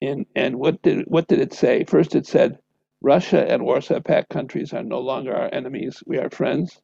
And, 0.00 0.24
and 0.36 0.60
what 0.60 0.82
did 0.82 1.06
what 1.08 1.26
did 1.26 1.40
it 1.40 1.52
say? 1.52 1.82
First, 1.82 2.14
it 2.14 2.26
said 2.26 2.60
Russia 3.02 3.44
and 3.44 3.64
Warsaw 3.64 4.00
Pact 4.00 4.28
countries 4.30 4.72
are 4.72 4.84
no 4.84 5.00
longer 5.00 5.34
our 5.34 5.50
enemies, 5.52 6.00
we 6.06 6.18
are 6.18 6.30
friends. 6.30 6.80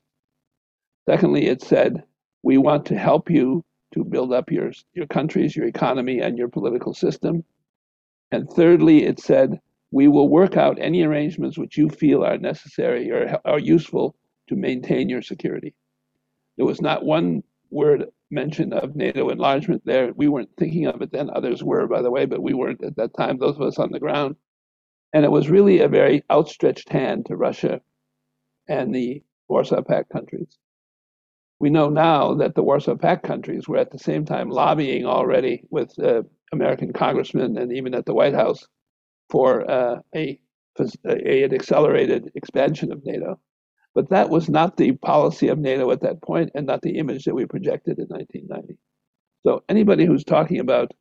Secondly, 1.08 1.46
it 1.46 1.62
said, 1.62 2.02
we 2.42 2.58
want 2.58 2.86
to 2.86 2.98
help 2.98 3.30
you 3.30 3.64
to 3.94 4.04
build 4.04 4.32
up 4.32 4.50
your, 4.50 4.72
your 4.94 5.06
countries, 5.06 5.56
your 5.56 5.66
economy, 5.66 6.20
and 6.20 6.38
your 6.38 6.48
political 6.48 6.94
system. 6.94 7.44
And 8.30 8.48
thirdly, 8.48 9.04
it 9.04 9.18
said, 9.18 9.60
we 9.90 10.06
will 10.06 10.28
work 10.28 10.56
out 10.56 10.78
any 10.80 11.02
arrangements 11.02 11.58
which 11.58 11.76
you 11.76 11.88
feel 11.88 12.24
are 12.24 12.38
necessary 12.38 13.10
or 13.10 13.40
are 13.44 13.58
useful 13.58 14.14
to 14.48 14.54
maintain 14.54 15.08
your 15.08 15.22
security. 15.22 15.74
There 16.56 16.66
was 16.66 16.80
not 16.80 17.04
one 17.04 17.42
word 17.70 18.06
mention 18.30 18.72
of 18.72 18.94
NATO 18.94 19.28
enlargement 19.30 19.82
there. 19.84 20.12
We 20.14 20.28
weren't 20.28 20.56
thinking 20.56 20.86
of 20.86 21.02
it 21.02 21.10
then. 21.10 21.30
Others 21.30 21.64
were, 21.64 21.88
by 21.88 22.02
the 22.02 22.10
way, 22.10 22.26
but 22.26 22.42
we 22.42 22.54
weren't 22.54 22.84
at 22.84 22.96
that 22.96 23.16
time, 23.16 23.38
those 23.38 23.56
of 23.56 23.62
us 23.62 23.78
on 23.78 23.90
the 23.90 23.98
ground. 23.98 24.36
And 25.12 25.24
it 25.24 25.30
was 25.30 25.50
really 25.50 25.80
a 25.80 25.88
very 25.88 26.22
outstretched 26.30 26.88
hand 26.90 27.26
to 27.26 27.36
Russia 27.36 27.80
and 28.68 28.94
the 28.94 29.22
Warsaw 29.48 29.82
Pact 29.82 30.10
countries. 30.10 30.58
We 31.60 31.70
know 31.70 31.90
now 31.90 32.34
that 32.34 32.54
the 32.54 32.62
Warsaw 32.62 32.96
Pact 32.96 33.24
countries 33.24 33.68
were 33.68 33.76
at 33.76 33.90
the 33.92 33.98
same 33.98 34.24
time 34.24 34.48
lobbying 34.50 35.06
already 35.06 35.64
with 35.70 35.98
uh, 36.00 36.22
American 36.52 36.92
congressmen 36.92 37.58
and 37.58 37.72
even 37.72 37.94
at 37.94 38.06
the 38.06 38.14
White 38.14 38.34
House 38.34 38.66
for 39.30 39.70
uh, 39.70 40.00
a, 40.14 40.40
a, 41.06 41.44
an 41.44 41.54
accelerated 41.54 42.32
expansion 42.34 42.92
of 42.92 43.04
NATO. 43.04 43.38
But 43.94 44.10
that 44.10 44.30
was 44.30 44.48
not 44.48 44.76
the 44.76 44.92
policy 44.92 45.48
of 45.48 45.58
NATO 45.58 45.90
at 45.90 46.02
that 46.02 46.22
point 46.22 46.50
and 46.54 46.66
not 46.66 46.82
the 46.82 46.98
image 46.98 47.24
that 47.24 47.34
we 47.34 47.46
projected 47.46 47.98
in 47.98 48.06
1990. 48.06 48.78
So 49.46 49.64
anybody 49.68 50.06
who's 50.06 50.24
talking 50.24 50.60
about 50.60 50.92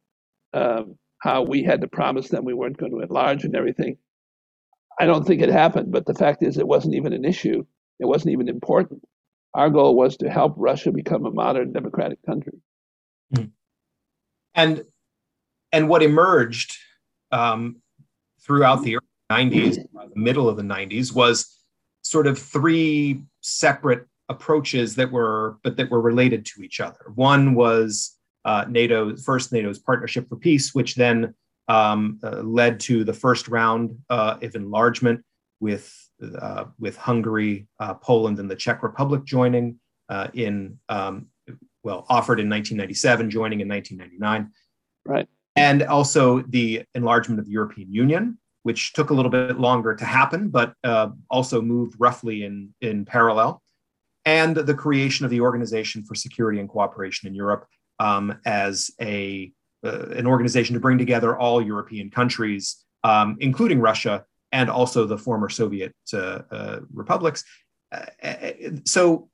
um, 0.54 0.98
how 1.20 1.44
we 1.44 1.64
had 1.64 1.82
to 1.82 1.88
promise 1.88 2.30
them 2.30 2.46
we 2.46 2.54
weren't 2.54 2.78
going 2.78 2.92
to 2.92 3.02
enlarge 3.02 3.46
and 3.46 3.56
everything. 3.56 3.98
I 5.00 5.06
don't 5.06 5.26
think 5.26 5.42
it 5.42 5.50
happened, 5.50 5.92
but 5.92 6.06
the 6.06 6.14
fact 6.14 6.44
is, 6.44 6.58
it 6.58 6.68
wasn't 6.68 6.96
even 6.96 7.14
an 7.14 7.26
issue. 7.26 7.66
It 8.00 8.06
wasn't 8.06 8.34
even 8.34 8.50
important. 8.50 9.04
Our 9.54 9.70
goal 9.70 9.96
was 9.96 10.18
to 10.18 10.30
help 10.30 10.54
Russia 10.58 10.92
become 10.92 11.26
a 11.26 11.32
modern 11.32 11.74
democratic 11.74 12.20
country. 12.26 12.60
Hmm. 13.36 13.46
And 14.54 14.84
and 15.72 15.90
what 15.90 16.02
emerged 16.02 16.78
um, 17.32 17.78
throughout 18.42 18.84
the 18.84 18.98
early 18.98 19.50
90s, 19.50 19.80
uh, 19.80 20.08
the 20.14 20.20
middle 20.20 20.50
of 20.50 20.58
the 20.58 20.64
90s, 20.64 21.14
was 21.14 21.56
sort 22.02 22.26
of 22.26 22.40
three 22.40 23.24
separate 23.42 24.08
approaches 24.30 24.96
that 24.96 25.12
were 25.12 25.58
but 25.64 25.78
that 25.78 25.90
were 25.90 26.02
related 26.02 26.46
to 26.46 26.62
each 26.62 26.80
other. 26.80 27.12
One 27.16 27.56
was 27.56 28.16
uh, 28.46 28.66
NATO, 28.70 29.16
first 29.18 29.52
NATO's 29.52 29.80
Partnership 29.80 30.30
for 30.30 30.36
Peace, 30.36 30.74
which 30.74 30.96
then 30.96 31.34
um, 31.68 32.20
uh, 32.24 32.42
led 32.42 32.80
to 32.82 33.04
the 33.04 33.14
first 33.14 33.48
round 33.48 33.98
uh, 34.10 34.38
of 34.42 34.56
enlargement 34.56 35.24
with, 35.60 36.09
uh, 36.22 36.66
with 36.80 36.98
Hungary, 36.98 37.68
uh, 37.80 37.94
Poland, 37.96 38.40
and 38.40 38.50
the 38.50 38.56
Czech 38.56 38.84
Republic 38.84 39.24
joining 39.24 39.80
uh, 40.10 40.28
in, 40.34 40.78
um, 40.90 41.28
well, 41.84 42.06
offered 42.10 42.40
in 42.40 42.50
1997, 42.50 43.30
joining 43.30 43.62
in 43.62 43.68
1999. 43.68 44.52
Right. 45.06 45.28
And 45.56 45.84
also 45.84 46.42
the 46.42 46.84
enlargement 46.96 47.40
of 47.40 47.46
the 47.46 47.52
European 47.52 47.92
Union, 47.92 48.38
which 48.64 48.94
took 48.94 49.10
a 49.10 49.14
little 49.14 49.32
bit 49.32 49.60
longer 49.60 49.96
to 49.96 50.06
happen, 50.06 50.50
but 50.50 50.74
also 51.30 51.62
moved 51.62 51.96
roughly 52.00 52.44
in, 52.44 52.74
in 52.82 53.06
parallel. 53.06 53.62
And 54.26 54.56
the 54.56 54.74
creation 54.74 55.26
of 55.26 55.32
the 55.32 55.42
Organization 55.42 56.04
for 56.04 56.16
Security 56.16 56.60
and 56.60 56.70
Cooperation 56.70 57.28
in 57.28 57.36
Europe, 57.36 57.66
um, 58.00 58.40
as 58.46 58.92
a 59.02 59.52
uh, 59.82 60.08
an 60.10 60.28
organization 60.28 60.74
to 60.74 60.80
bring 60.80 60.98
together 60.98 61.38
all 61.38 61.62
European 61.62 62.10
countries, 62.10 62.84
um, 63.06 63.38
including 63.40 63.80
Russia 63.80 64.26
and 64.52 64.70
also 64.70 65.06
the 65.06 65.18
former 65.18 65.50
Soviet 65.50 65.94
uh, 66.14 66.42
uh, 66.52 66.80
republics. 66.94 67.44
Uh, 67.92 68.06
so, 68.86 69.30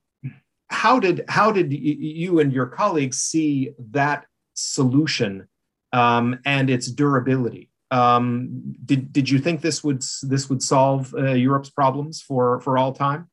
how 0.70 1.00
did 1.00 1.26
how 1.28 1.52
did 1.52 1.72
you 1.72 2.40
and 2.40 2.52
your 2.52 2.66
colleagues 2.68 3.22
see 3.22 3.72
that 3.92 4.26
solution 4.54 5.48
um, 5.94 6.40
and 6.46 6.70
its 6.70 6.88
durability? 6.92 7.70
Um, 7.92 8.76
did 8.84 9.14
did 9.14 9.30
you 9.30 9.40
think 9.40 9.62
this 9.62 9.84
would 9.84 10.04
this 10.24 10.50
would 10.50 10.64
solve 10.64 11.14
uh, 11.14 11.34
Europe's 11.34 11.70
problems 11.70 12.22
for 12.22 12.60
for 12.62 12.78
all 12.78 12.94
time? 12.94 13.30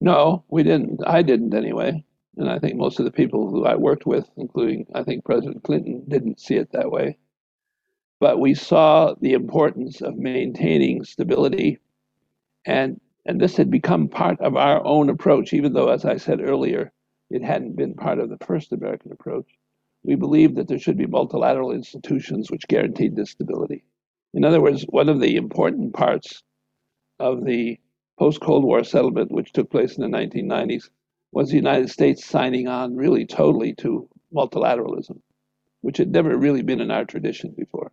No, 0.00 0.44
we 0.48 0.62
didn't. 0.62 1.00
I 1.06 1.22
didn't 1.22 1.54
anyway. 1.54 2.04
And 2.36 2.48
I 2.48 2.58
think 2.58 2.76
most 2.76 2.98
of 2.98 3.04
the 3.04 3.10
people 3.10 3.50
who 3.50 3.66
I 3.66 3.74
worked 3.74 4.06
with, 4.06 4.30
including 4.36 4.86
I 4.94 5.02
think 5.02 5.24
President 5.24 5.62
Clinton, 5.62 6.04
didn't 6.08 6.40
see 6.40 6.54
it 6.54 6.72
that 6.72 6.90
way. 6.90 7.18
But 8.20 8.38
we 8.38 8.52
saw 8.52 9.14
the 9.18 9.32
importance 9.32 10.02
of 10.02 10.18
maintaining 10.18 11.04
stability. 11.04 11.78
And, 12.66 13.00
and 13.24 13.40
this 13.40 13.56
had 13.56 13.70
become 13.70 14.08
part 14.08 14.38
of 14.40 14.56
our 14.56 14.84
own 14.84 15.08
approach, 15.08 15.54
even 15.54 15.72
though, 15.72 15.88
as 15.88 16.04
I 16.04 16.18
said 16.18 16.42
earlier, 16.42 16.92
it 17.30 17.42
hadn't 17.42 17.76
been 17.76 17.94
part 17.94 18.18
of 18.18 18.28
the 18.28 18.36
first 18.44 18.72
American 18.72 19.10
approach. 19.10 19.46
We 20.02 20.16
believed 20.16 20.56
that 20.56 20.68
there 20.68 20.78
should 20.78 20.98
be 20.98 21.06
multilateral 21.06 21.72
institutions 21.72 22.50
which 22.50 22.68
guaranteed 22.68 23.16
this 23.16 23.30
stability. 23.30 23.84
In 24.34 24.44
other 24.44 24.60
words, 24.60 24.84
one 24.90 25.08
of 25.08 25.20
the 25.20 25.36
important 25.36 25.94
parts 25.94 26.42
of 27.18 27.46
the 27.46 27.80
post 28.18 28.40
Cold 28.42 28.64
War 28.64 28.84
settlement, 28.84 29.32
which 29.32 29.52
took 29.52 29.70
place 29.70 29.96
in 29.96 30.02
the 30.02 30.18
1990s, 30.18 30.90
was 31.32 31.48
the 31.48 31.56
United 31.56 31.88
States 31.88 32.26
signing 32.26 32.68
on 32.68 32.96
really 32.96 33.24
totally 33.24 33.72
to 33.76 34.08
multilateralism, 34.34 35.20
which 35.80 35.96
had 35.96 36.12
never 36.12 36.36
really 36.36 36.62
been 36.62 36.80
in 36.82 36.90
our 36.90 37.06
tradition 37.06 37.54
before. 37.56 37.90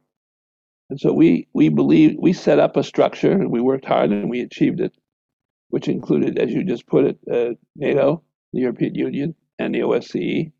And 0.90 1.00
so 1.00 1.12
we 1.12 1.48
we 1.54 1.70
believe 1.70 2.16
we 2.18 2.34
set 2.34 2.60
up 2.60 2.78
a 2.78 2.84
structure 2.84 3.32
and 3.32 3.52
we 3.52 3.60
worked 3.62 3.86
hard 3.86 4.12
and 4.12 4.30
we 4.30 4.42
achieved 4.42 4.80
it, 4.80 4.94
which 5.70 5.88
included, 5.88 6.40
as 6.40 6.52
you 6.52 6.64
just 6.64 6.88
put 6.88 7.06
it, 7.06 7.18
uh, 7.32 7.56
NATO, 7.76 8.24
the 8.54 8.62
European 8.62 8.96
Union, 8.96 9.36
and 9.60 9.76
the 9.76 9.82
OSCE. 9.82 10.52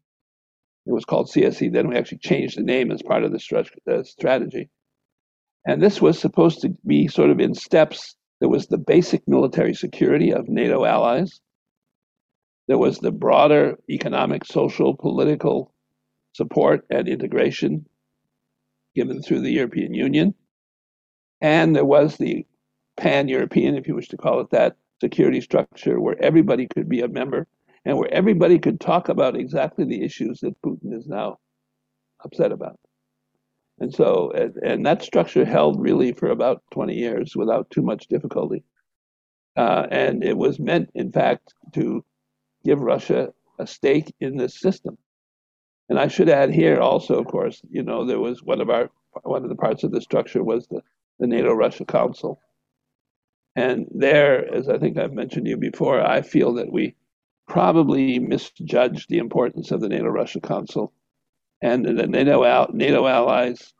It 0.86 0.92
was 0.94 1.06
called 1.06 1.30
CSE. 1.30 1.72
Then 1.72 1.88
we 1.90 1.96
actually 1.96 2.20
changed 2.20 2.58
the 2.58 2.64
name 2.64 2.92
as 2.92 3.02
part 3.02 3.24
of 3.24 3.32
the 3.32 3.68
uh, 3.90 4.04
strategy. 4.04 4.70
And 5.66 5.82
this 5.82 6.02
was 6.02 6.18
supposed 6.18 6.62
to 6.62 6.70
be 6.86 7.08
sort 7.08 7.30
of 7.30 7.40
in 7.40 7.54
steps. 7.54 8.16
There 8.40 8.50
was 8.50 8.68
the 8.68 8.78
basic 8.78 9.28
military 9.28 9.74
security 9.74 10.32
of 10.32 10.48
NATO 10.48 10.86
allies. 10.86 11.42
There 12.68 12.78
was 12.78 13.00
the 13.00 13.12
broader 13.12 13.78
economic, 13.90 14.46
social, 14.46 14.96
political 14.96 15.74
support 16.34 16.86
and 16.90 17.08
integration 17.08 17.86
given 18.98 19.22
through 19.22 19.42
the 19.42 19.52
European 19.52 19.94
Union. 19.94 20.34
And 21.40 21.76
there 21.76 21.86
was 21.86 22.18
the 22.18 22.46
pan 22.98 23.28
European, 23.28 23.76
if 23.76 23.88
you 23.88 23.94
wish 23.94 24.10
to 24.10 24.18
call 24.18 24.40
it 24.42 24.50
that, 24.50 24.76
security 25.00 25.40
structure 25.40 26.02
where 26.02 26.20
everybody 26.20 26.68
could 26.68 26.90
be 26.90 27.02
a 27.02 27.08
member 27.08 27.46
and 27.86 27.96
where 27.96 28.12
everybody 28.12 28.58
could 28.58 28.80
talk 28.80 29.08
about 29.08 29.38
exactly 29.38 29.86
the 29.86 30.04
issues 30.04 30.40
that 30.40 30.60
Putin 30.64 30.92
is 30.98 31.06
now 31.06 31.38
upset 32.26 32.52
about. 32.52 32.80
And 33.80 33.94
so, 33.94 34.32
and, 34.64 34.84
that 34.88 35.04
structure 35.04 35.46
held 35.46 35.80
really 35.80 36.12
for 36.14 36.32
about 36.32 36.64
20 36.72 36.96
years 36.96 37.36
without 37.36 37.70
too 37.70 37.84
much 37.84 38.08
difficulty. 38.08 38.64
Uh, 39.56 39.86
and 39.92 40.24
it 40.24 40.36
was 40.36 40.60
meant, 40.60 40.90
in 40.96 41.12
fact, 41.12 41.54
to 41.76 42.04
give 42.66 42.82
Russia 42.82 43.32
a 43.60 43.68
stake 43.68 44.12
in 44.20 44.38
this 44.38 44.60
system. 44.60 44.98
And 45.90 46.00
I 46.00 46.08
should 46.08 46.30
add 46.30 46.54
here 46.54 46.80
also, 46.80 47.20
of 47.20 47.28
course, 47.28 47.62
you 47.70 47.82
know, 47.82 48.06
there 48.06 48.20
was 48.20 48.44
one 48.44 48.62
of 48.62 48.70
our 48.70 48.90
one 49.24 49.44
of 49.44 49.50
the 49.50 49.56
parts 49.56 49.84
of 49.84 49.92
the 49.92 50.02
structure 50.02 50.44
was 50.44 50.68
the, 50.68 50.82
the 51.20 51.28
NATO 51.28 51.54
Russia 51.54 51.86
Council. 51.86 52.40
And 53.56 53.88
there, 53.92 54.54
as 54.54 54.70
I 54.70 54.78
think 54.78 54.98
I've 54.98 55.14
mentioned 55.14 55.46
to 55.46 55.52
you 55.52 55.58
before, 55.58 56.00
I 56.00 56.22
feel 56.22 56.54
that 56.56 56.72
we 56.72 56.96
probably 57.48 58.20
misjudged 58.20 59.10
the 59.10 59.18
importance 59.18 59.72
of 59.72 59.82
the 59.82 59.90
NATO 59.90 60.10
Russia 60.10 60.40
Council. 60.40 60.94
And 61.62 61.84
the 61.86 62.06
NATO, 62.06 62.68
NATO 62.72 63.08
allies 63.08 63.74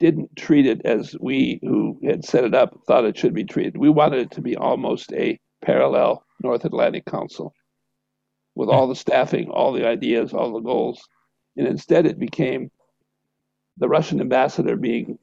didn't 0.00 0.34
treat 0.34 0.66
it 0.66 0.80
as 0.84 1.14
we 1.20 1.60
who 1.62 2.00
had 2.02 2.24
set 2.24 2.42
it 2.42 2.54
up 2.54 2.80
thought 2.86 3.04
it 3.04 3.16
should 3.16 3.34
be 3.34 3.44
treated. 3.44 3.76
We 3.76 3.90
wanted 3.90 4.20
it 4.20 4.30
to 4.32 4.40
be 4.40 4.56
almost 4.56 5.12
a 5.12 5.38
parallel 5.62 6.24
North 6.42 6.64
Atlantic 6.64 7.04
Council 7.04 7.54
with 8.54 8.68
all 8.68 8.88
the 8.88 8.96
staffing, 8.96 9.48
all 9.50 9.72
the 9.72 9.86
ideas, 9.86 10.34
all 10.34 10.52
the 10.52 10.60
goals. 10.60 11.06
And 11.56 11.66
instead, 11.66 12.06
it 12.06 12.18
became 12.18 12.70
the 13.78 13.88
Russian 13.88 14.20
ambassador 14.20 14.76
being 14.76 15.18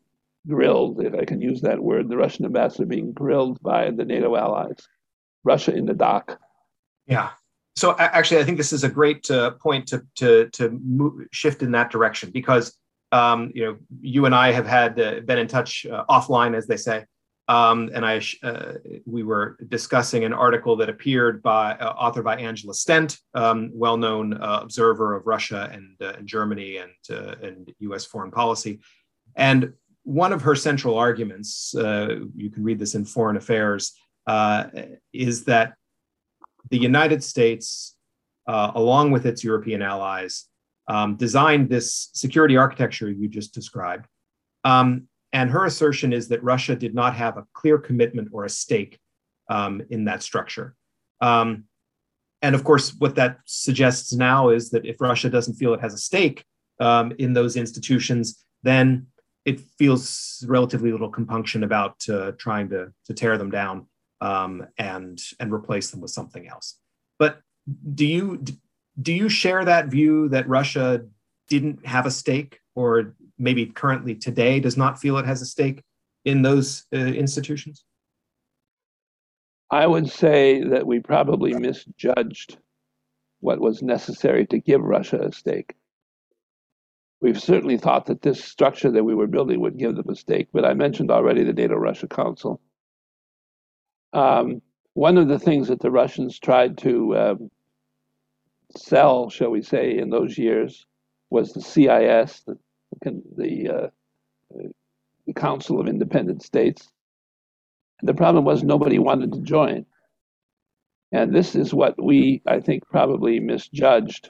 grilled, 0.47 1.01
if 1.01 1.13
I 1.13 1.25
can 1.25 1.41
use 1.41 1.61
that 1.61 1.81
word, 1.81 2.09
the 2.09 2.17
Russian 2.17 2.45
ambassador 2.45 2.85
being 2.85 3.11
grilled 3.11 3.61
by 3.61 3.91
the 3.91 4.05
NATO 4.05 4.35
allies, 4.35 4.87
Russia 5.43 5.75
in 5.75 5.85
the 5.85 5.93
dock. 5.93 6.39
Yeah. 7.05 7.31
So 7.75 7.95
actually, 7.99 8.39
I 8.41 8.43
think 8.43 8.57
this 8.57 8.73
is 8.73 8.83
a 8.83 8.89
great 8.89 9.29
uh, 9.29 9.51
point 9.51 9.87
to 9.89 10.03
to 10.15 10.49
to 10.49 10.69
move, 10.83 11.27
shift 11.31 11.61
in 11.61 11.71
that 11.73 11.91
direction 11.91 12.31
because 12.31 12.75
um, 13.11 13.51
you 13.53 13.65
know 13.65 13.77
you 14.01 14.25
and 14.25 14.33
I 14.33 14.51
have 14.51 14.65
had 14.65 14.99
uh, 14.99 15.19
been 15.19 15.37
in 15.37 15.47
touch 15.47 15.85
uh, 15.85 16.03
offline, 16.09 16.55
as 16.55 16.65
they 16.65 16.77
say, 16.77 17.05
um, 17.47 17.89
and 17.93 18.05
I 18.05 18.21
uh, 18.43 18.73
we 19.05 19.23
were 19.23 19.57
discussing 19.69 20.25
an 20.25 20.33
article 20.33 20.75
that 20.77 20.89
appeared 20.89 21.41
by 21.41 21.73
uh, 21.73 21.95
authored 21.95 22.23
by 22.25 22.37
Angela 22.37 22.73
Stent, 22.73 23.19
um, 23.33 23.71
well-known 23.73 24.33
uh, 24.33 24.59
observer 24.61 25.15
of 25.15 25.27
Russia 25.27 25.69
and, 25.71 25.95
and 25.99 26.27
Germany 26.27 26.77
and 26.77 27.17
and 27.41 27.73
U.S. 27.79 28.05
foreign 28.05 28.31
policy, 28.31 28.79
and 29.35 29.73
one 30.03 30.31
of 30.31 30.41
her 30.41 30.55
central 30.55 30.97
arguments, 30.97 31.73
you 31.75 32.49
can 32.53 32.63
read 32.63 32.79
this 32.79 32.95
in 32.95 33.03
Foreign 33.03 33.35
Affairs, 33.35 33.93
is 35.11 35.43
that 35.45 35.73
the 36.69 36.77
United 36.77 37.23
States, 37.23 37.95
uh, 38.47 38.71
along 38.75 39.11
with 39.11 39.25
its 39.25 39.43
European 39.43 39.81
allies, 39.81 40.45
um, 40.87 41.15
designed 41.15 41.69
this 41.69 42.09
security 42.13 42.57
architecture 42.57 43.09
you 43.09 43.27
just 43.27 43.53
described. 43.53 44.05
And 45.33 45.49
her 45.51 45.65
assertion 45.65 46.13
is 46.13 46.29
that 46.29 46.43
Russia 46.43 46.75
did 46.75 46.95
not 46.95 47.15
have 47.15 47.37
a 47.37 47.45
clear 47.53 47.77
commitment 47.77 48.29
or 48.31 48.45
a 48.45 48.49
stake 48.49 48.99
um, 49.49 49.81
in 49.89 50.05
that 50.05 50.23
structure. 50.23 50.75
Um, 51.21 51.65
and 52.41 52.55
of 52.55 52.63
course, 52.63 52.93
what 52.97 53.15
that 53.15 53.39
suggests 53.45 54.13
now 54.13 54.49
is 54.49 54.69
that 54.69 54.85
if 54.85 55.01
Russia 55.01 55.29
doesn't 55.29 55.55
feel 55.55 55.73
it 55.73 55.81
has 55.81 55.93
a 55.93 55.97
stake 55.97 56.45
um, 56.79 57.11
in 57.17 57.33
those 57.33 57.55
institutions, 57.55 58.43
then 58.63 59.07
it 59.45 59.59
feels 59.79 60.45
relatively 60.47 60.91
little 60.91 61.09
compunction 61.09 61.63
about 61.63 62.07
uh, 62.09 62.33
trying 62.37 62.69
to, 62.69 62.91
to 63.05 63.13
tear 63.13 63.37
them 63.37 63.49
down 63.49 63.87
um, 64.21 64.65
and 64.77 65.21
and 65.39 65.53
replace 65.53 65.91
them 65.91 66.01
with 66.01 66.11
something 66.11 66.47
else. 66.47 66.79
But 67.19 67.39
do 67.93 68.05
you 68.05 68.43
do 69.01 69.13
you 69.13 69.29
share 69.29 69.63
that 69.65 69.87
view 69.87 70.29
that 70.29 70.47
Russia 70.47 71.05
didn't 71.47 71.85
have 71.85 72.05
a 72.05 72.11
stake, 72.11 72.59
or 72.75 73.15
maybe 73.37 73.65
currently 73.65 74.15
today 74.15 74.59
does 74.59 74.77
not 74.77 74.99
feel 74.99 75.17
it 75.17 75.25
has 75.25 75.41
a 75.41 75.45
stake 75.45 75.83
in 76.25 76.41
those 76.41 76.85
uh, 76.93 76.97
institutions? 76.97 77.83
I 79.69 79.85
would 79.85 80.09
say 80.09 80.63
that 80.63 80.87
we 80.87 80.99
probably 80.99 81.53
misjudged 81.53 82.57
what 83.39 83.59
was 83.59 83.81
necessary 83.81 84.45
to 84.47 84.59
give 84.59 84.81
Russia 84.81 85.19
a 85.19 85.31
stake. 85.31 85.75
We've 87.19 87.41
certainly 87.41 87.77
thought 87.77 88.05
that 88.05 88.21
this 88.21 88.43
structure 88.43 88.91
that 88.91 89.03
we 89.03 89.15
were 89.15 89.27
building 89.27 89.59
would 89.61 89.77
give 89.77 89.95
them 89.95 90.09
a 90.09 90.15
stake, 90.15 90.47
but 90.53 90.65
I 90.65 90.73
mentioned 90.73 91.11
already 91.11 91.43
the 91.43 91.53
NATO 91.53 91.75
Russia 91.75 92.07
Council. 92.07 92.61
Um, 94.13 94.61
one 94.93 95.17
of 95.17 95.27
the 95.27 95.39
things 95.39 95.67
that 95.67 95.81
the 95.81 95.91
Russians 95.91 96.39
tried 96.39 96.77
to 96.79 97.17
um, 97.17 97.51
sell, 98.75 99.29
shall 99.29 99.49
we 99.49 99.61
say, 99.61 99.97
in 99.97 100.09
those 100.09 100.37
years 100.37 100.85
was 101.29 101.53
the 101.53 101.61
CIS, 101.61 102.41
the, 102.47 102.57
the, 103.03 103.69
uh, 103.69 103.87
the 105.25 105.33
Council 105.33 105.79
of 105.79 105.87
Independent 105.87 106.43
States. 106.43 106.87
And 107.99 108.09
the 108.09 108.13
problem 108.13 108.45
was 108.45 108.63
nobody 108.63 108.99
wanted 108.99 109.33
to 109.33 109.41
join. 109.41 109.85
And 111.11 111.33
this 111.33 111.55
is 111.55 111.73
what 111.73 112.01
we, 112.01 112.41
I 112.45 112.59
think, 112.59 112.87
probably 112.87 113.39
misjudged. 113.39 114.29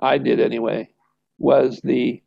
I 0.00 0.18
did 0.18 0.40
anyway, 0.40 0.90
was 1.38 1.80
the 1.82 2.22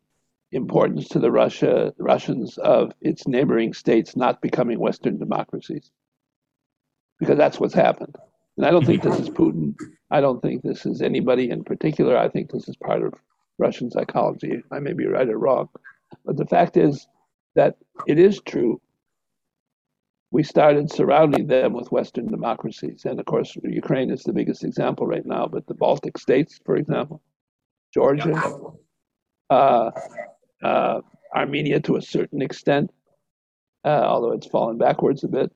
importance 0.52 1.08
to 1.08 1.18
the 1.18 1.30
Russia 1.30 1.92
Russians 1.98 2.58
of 2.58 2.92
its 3.00 3.26
neighboring 3.26 3.72
states 3.72 4.16
not 4.16 4.40
becoming 4.40 4.78
Western 4.78 5.18
democracies 5.18 5.90
because 7.18 7.36
that's 7.36 7.58
what's 7.58 7.74
happened. 7.74 8.14
And 8.56 8.64
I 8.64 8.70
don't 8.70 8.86
think 8.86 9.02
this 9.02 9.18
is 9.18 9.28
Putin. 9.28 9.74
I 10.10 10.20
don't 10.20 10.40
think 10.40 10.62
this 10.62 10.86
is 10.86 11.02
anybody 11.02 11.50
in 11.50 11.64
particular. 11.64 12.16
I 12.16 12.28
think 12.28 12.50
this 12.50 12.68
is 12.68 12.76
part 12.76 13.02
of 13.02 13.14
Russian 13.58 13.90
psychology. 13.90 14.62
I 14.70 14.78
may 14.80 14.92
be 14.92 15.06
right 15.06 15.28
or 15.28 15.38
wrong. 15.38 15.68
But 16.24 16.36
the 16.36 16.46
fact 16.46 16.76
is 16.76 17.06
that 17.54 17.76
it 18.06 18.18
is 18.18 18.40
true. 18.46 18.80
We 20.30 20.42
started 20.42 20.90
surrounding 20.90 21.46
them 21.46 21.72
with 21.72 21.92
Western 21.92 22.26
democracies. 22.26 23.04
And 23.04 23.20
of 23.20 23.26
course, 23.26 23.56
Ukraine 23.62 24.10
is 24.10 24.24
the 24.24 24.32
biggest 24.32 24.64
example 24.64 25.06
right 25.06 25.24
now, 25.24 25.46
but 25.46 25.66
the 25.66 25.74
Baltic 25.74 26.18
states, 26.18 26.58
for 26.64 26.76
example, 26.76 27.22
Georgia, 27.92 28.42
uh, 29.50 29.90
uh, 30.62 31.00
Armenia 31.34 31.80
to 31.80 31.96
a 31.96 32.02
certain 32.02 32.42
extent, 32.42 32.90
uh, 33.84 33.88
although 33.88 34.32
it's 34.32 34.46
fallen 34.46 34.78
backwards 34.78 35.22
a 35.22 35.28
bit, 35.28 35.52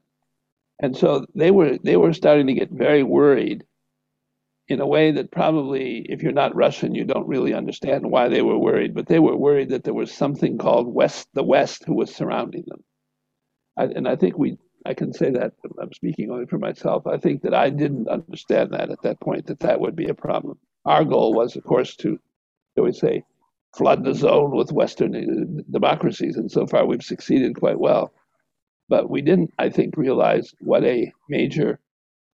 and 0.81 0.97
so 0.97 1.27
they 1.35 1.51
were 1.51 1.79
they 1.83 1.97
were 1.97 2.13
starting 2.13 2.47
to 2.47 2.55
get 2.55 2.71
very 2.71 3.03
worried 3.03 3.65
in 4.69 4.81
a 4.81 4.87
way 4.87 5.11
that 5.13 5.31
probably 5.31 6.07
if 6.11 6.23
you're 6.23 6.33
not 6.33 6.55
Russian 6.55 6.95
you 6.95 7.05
don't 7.05 7.29
really 7.29 7.55
understand 7.55 8.11
why 8.11 8.29
they 8.29 8.43
were 8.43 8.59
worried 8.59 8.95
but 8.95 9.07
they 9.07 9.19
were 9.19 9.37
worried 9.37 9.71
that 9.71 9.85
there 9.85 9.95
was 9.95 10.13
something 10.13 10.59
called 10.59 10.93
west 10.93 11.29
the 11.35 11.43
west 11.43 11.85
who 11.87 11.95
was 11.95 12.15
surrounding 12.15 12.65
them. 12.67 12.85
I, 13.77 13.85
and 13.85 14.09
I 14.09 14.17
think 14.17 14.39
we 14.39 14.59
I 14.87 14.95
can 14.95 15.13
say 15.13 15.31
that 15.31 15.53
I'm 15.81 15.93
speaking 15.93 16.31
only 16.31 16.47
for 16.47 16.59
myself. 16.59 17.07
I 17.07 17.19
think 17.19 17.43
that 17.43 17.55
I 17.55 17.71
didn't 17.71 18.09
understand 18.09 18.73
that 18.73 18.91
at 18.91 19.03
that 19.03 19.21
point 19.21 19.47
that 19.47 19.61
that 19.61 19.81
would 19.81 19.97
be 19.97 20.09
a 20.09 20.15
problem. 20.15 20.59
Our 20.85 21.05
goal 21.05 21.35
was 21.35 21.57
of 21.57 21.65
course 21.65 21.97
to 21.97 22.19
shall 22.75 22.85
we 22.85 22.93
say 22.93 23.25
flood 23.77 24.05
the 24.05 24.15
zone 24.15 24.57
with 24.57 24.73
western 24.73 25.15
uh, 25.15 25.63
democracies 25.71 26.37
and 26.37 26.51
so 26.51 26.67
far 26.67 26.87
we've 26.87 27.03
succeeded 27.03 27.59
quite 27.59 27.79
well. 27.79 28.13
But 28.89 29.11
we 29.11 29.23
didn't, 29.23 29.53
I 29.59 29.69
think, 29.71 29.97
realize 29.97 30.55
what 30.61 30.85
a 30.85 31.13
major 31.29 31.79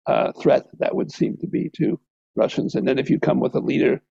uh, 0.06 0.32
threat 0.40 0.66
that 0.78 0.94
would 0.94 1.12
seem 1.12 1.36
to 1.38 1.48
be 1.48 1.70
to 1.76 1.98
Russians. 2.36 2.74
And 2.74 2.86
then 2.86 2.98
if 2.98 3.10
you 3.10 3.18
come 3.18 3.40
with 3.40 3.54
a 3.54 3.60
leader 3.60 4.02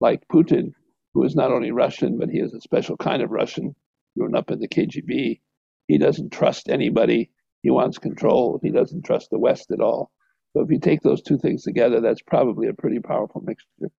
like 0.00 0.26
Putin, 0.28 0.72
who 1.14 1.24
is 1.24 1.34
not 1.34 1.52
only 1.52 1.70
Russian, 1.70 2.18
but 2.18 2.30
he 2.30 2.38
is 2.38 2.54
a 2.54 2.60
special 2.60 2.96
kind 2.96 3.22
of 3.22 3.30
Russian, 3.30 3.74
grown 4.16 4.34
up 4.34 4.50
in 4.50 4.60
the 4.60 4.68
KGB, 4.68 5.40
he 5.88 5.98
doesn't 5.98 6.30
trust 6.32 6.68
anybody. 6.68 7.30
He 7.62 7.70
wants 7.70 7.98
control. 7.98 8.60
He 8.62 8.70
doesn't 8.70 9.04
trust 9.04 9.30
the 9.30 9.38
West 9.38 9.70
at 9.70 9.80
all. 9.80 10.10
So 10.52 10.62
if 10.62 10.70
you 10.70 10.78
take 10.78 11.02
those 11.02 11.22
two 11.22 11.38
things 11.38 11.62
together, 11.62 12.00
that's 12.00 12.22
probably 12.22 12.68
a 12.68 12.74
pretty 12.74 13.00
powerful 13.00 13.42
mixture. 13.42 13.90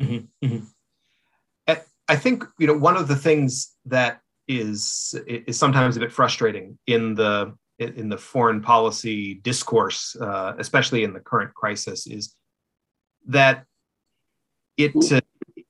Mm-hmm, 0.00 0.46
mm-hmm. 0.46 0.64
I 2.08 2.16
think 2.16 2.44
you 2.58 2.66
know 2.66 2.76
one 2.76 2.96
of 2.96 3.06
the 3.06 3.16
things 3.16 3.74
that 3.86 4.20
is 4.48 5.14
is 5.26 5.58
sometimes 5.58 5.96
a 5.96 6.00
bit 6.00 6.12
frustrating 6.12 6.78
in 6.86 7.14
the 7.14 7.54
in 7.78 8.08
the 8.08 8.18
foreign 8.18 8.60
policy 8.60 9.34
discourse, 9.34 10.16
uh, 10.20 10.54
especially 10.58 11.04
in 11.04 11.12
the 11.12 11.20
current 11.20 11.54
crisis, 11.54 12.06
is 12.06 12.34
that 13.28 13.64
it 14.76 14.92
uh, 15.12 15.20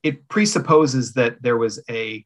it 0.03 0.27
presupposes 0.27 1.13
that 1.13 1.41
there 1.41 1.57
was 1.57 1.81
a 1.89 2.25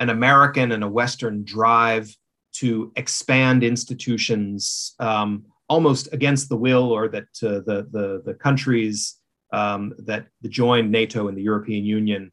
an 0.00 0.10
American 0.10 0.72
and 0.72 0.84
a 0.84 0.88
Western 0.88 1.44
drive 1.44 2.14
to 2.54 2.92
expand 2.96 3.62
institutions 3.62 4.94
um, 5.00 5.44
almost 5.68 6.12
against 6.12 6.48
the 6.48 6.56
will, 6.56 6.90
or 6.90 7.08
that 7.08 7.28
uh, 7.42 7.60
the 7.66 7.86
the 7.90 8.22
the 8.24 8.34
countries 8.34 9.16
um, 9.52 9.94
that 9.98 10.26
joined 10.48 10.90
NATO 10.90 11.28
and 11.28 11.36
the 11.36 11.42
European 11.42 11.84
Union 11.84 12.32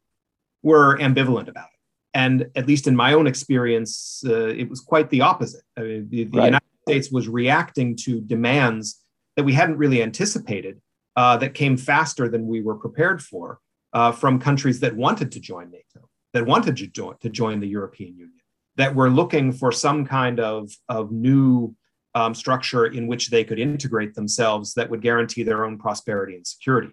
were 0.62 0.98
ambivalent 0.98 1.48
about 1.48 1.66
it 1.72 1.76
and 2.16 2.50
at 2.56 2.66
least 2.66 2.86
in 2.86 2.96
my 2.96 3.12
own 3.12 3.26
experience, 3.26 4.22
uh, 4.26 4.46
it 4.46 4.70
was 4.70 4.80
quite 4.80 5.10
the 5.10 5.20
opposite. 5.20 5.60
I 5.76 5.82
mean, 5.82 6.08
the, 6.08 6.24
the 6.24 6.38
right. 6.38 6.44
United 6.46 6.66
States 6.88 7.10
was 7.12 7.28
reacting 7.28 7.94
to 8.04 8.22
demands 8.22 9.02
that 9.36 9.44
we 9.44 9.52
hadn't 9.52 9.76
really 9.76 10.02
anticipated, 10.02 10.80
uh, 11.16 11.36
that 11.38 11.54
came 11.54 11.76
faster 11.76 12.28
than 12.28 12.46
we 12.46 12.62
were 12.62 12.76
prepared 12.76 13.22
for 13.22 13.58
uh, 13.92 14.12
from 14.12 14.38
countries 14.38 14.80
that 14.80 14.94
wanted 14.94 15.32
to 15.32 15.40
join 15.40 15.70
NATO, 15.70 16.08
that 16.32 16.46
wanted 16.46 16.76
to 16.76 16.86
join, 16.86 17.16
to 17.18 17.30
join 17.30 17.60
the 17.60 17.68
European 17.68 18.12
Union, 18.14 18.40
that 18.76 18.94
were 18.94 19.10
looking 19.10 19.52
for 19.52 19.72
some 19.72 20.04
kind 20.04 20.38
of, 20.38 20.70
of 20.88 21.10
new 21.10 21.74
um, 22.14 22.34
structure 22.34 22.86
in 22.86 23.06
which 23.06 23.30
they 23.30 23.44
could 23.44 23.58
integrate 23.58 24.14
themselves 24.14 24.74
that 24.74 24.90
would 24.90 25.02
guarantee 25.02 25.42
their 25.42 25.64
own 25.64 25.78
prosperity 25.78 26.34
and 26.34 26.46
security. 26.46 26.92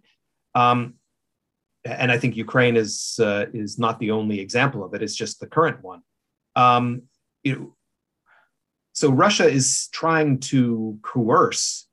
Um, 0.55 0.95
and 1.85 2.11
I 2.11 2.17
think 2.17 2.37
Ukraine 2.37 2.77
is 2.77 3.19
uh, 3.21 3.47
is 3.53 3.77
not 3.77 3.99
the 3.99 4.11
only 4.11 4.39
example 4.39 4.85
of 4.85 4.93
it. 4.93 5.03
It's 5.03 5.15
just 5.15 5.39
the 5.39 5.47
current 5.47 5.83
one. 5.83 6.01
Um, 6.55 7.03
know, 7.43 7.75
so 8.93 9.11
Russia 9.11 9.45
is 9.45 9.89
trying 9.91 10.39
to 10.51 10.99
coerce 11.01 11.87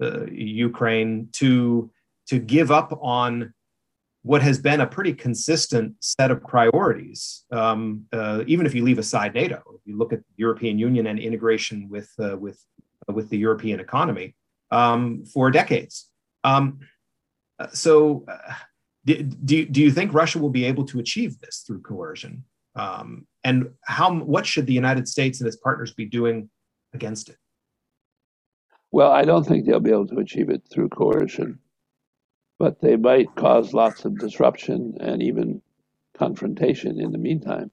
uh, 0.00 0.26
Ukraine 0.26 1.28
to 1.32 1.90
to 2.28 2.38
give 2.38 2.70
up 2.70 2.98
on 3.00 3.54
what 4.22 4.42
has 4.42 4.58
been 4.58 4.80
a 4.80 4.86
pretty 4.86 5.14
consistent 5.14 5.94
set 6.00 6.32
of 6.32 6.42
priorities, 6.42 7.44
um, 7.52 8.04
uh, 8.12 8.42
even 8.48 8.66
if 8.66 8.74
you 8.74 8.82
leave 8.82 8.98
aside 8.98 9.32
NATO. 9.34 9.62
If 9.74 9.82
you 9.84 9.96
look 9.96 10.12
at 10.12 10.18
the 10.18 10.34
European 10.36 10.80
Union 10.80 11.06
and 11.06 11.18
integration 11.18 11.88
with 11.88 12.10
uh, 12.18 12.36
with 12.36 12.60
uh, 13.08 13.12
with 13.12 13.30
the 13.30 13.38
European 13.38 13.78
economy 13.78 14.34
um, 14.70 15.24
for 15.24 15.50
decades. 15.50 16.10
Um, 16.42 16.80
uh, 17.58 17.68
so, 17.68 18.24
uh, 18.28 18.54
do, 19.04 19.64
do 19.64 19.80
you 19.80 19.90
think 19.92 20.12
Russia 20.12 20.38
will 20.38 20.50
be 20.50 20.64
able 20.64 20.84
to 20.86 20.98
achieve 20.98 21.38
this 21.38 21.62
through 21.64 21.82
coercion? 21.82 22.44
Um, 22.74 23.26
and 23.44 23.70
how 23.84 24.12
what 24.12 24.44
should 24.44 24.66
the 24.66 24.72
United 24.72 25.08
States 25.08 25.40
and 25.40 25.46
its 25.46 25.56
partners 25.56 25.94
be 25.94 26.04
doing 26.04 26.50
against 26.92 27.28
it? 27.28 27.36
Well, 28.96 29.12
I 29.12 29.24
don't 29.24 29.44
think 29.44 29.66
they'll 29.66 29.78
be 29.78 29.90
able 29.90 30.06
to 30.06 30.20
achieve 30.20 30.48
it 30.48 30.62
through 30.70 30.88
coercion 30.88 31.58
but 32.58 32.80
they 32.80 32.96
might 32.96 33.34
cause 33.34 33.74
lots 33.74 34.04
of 34.04 34.18
disruption 34.18 34.96
and 35.00 35.22
even 35.22 35.60
confrontation 36.16 36.98
in 36.98 37.12
the 37.12 37.18
meantime. 37.18 37.70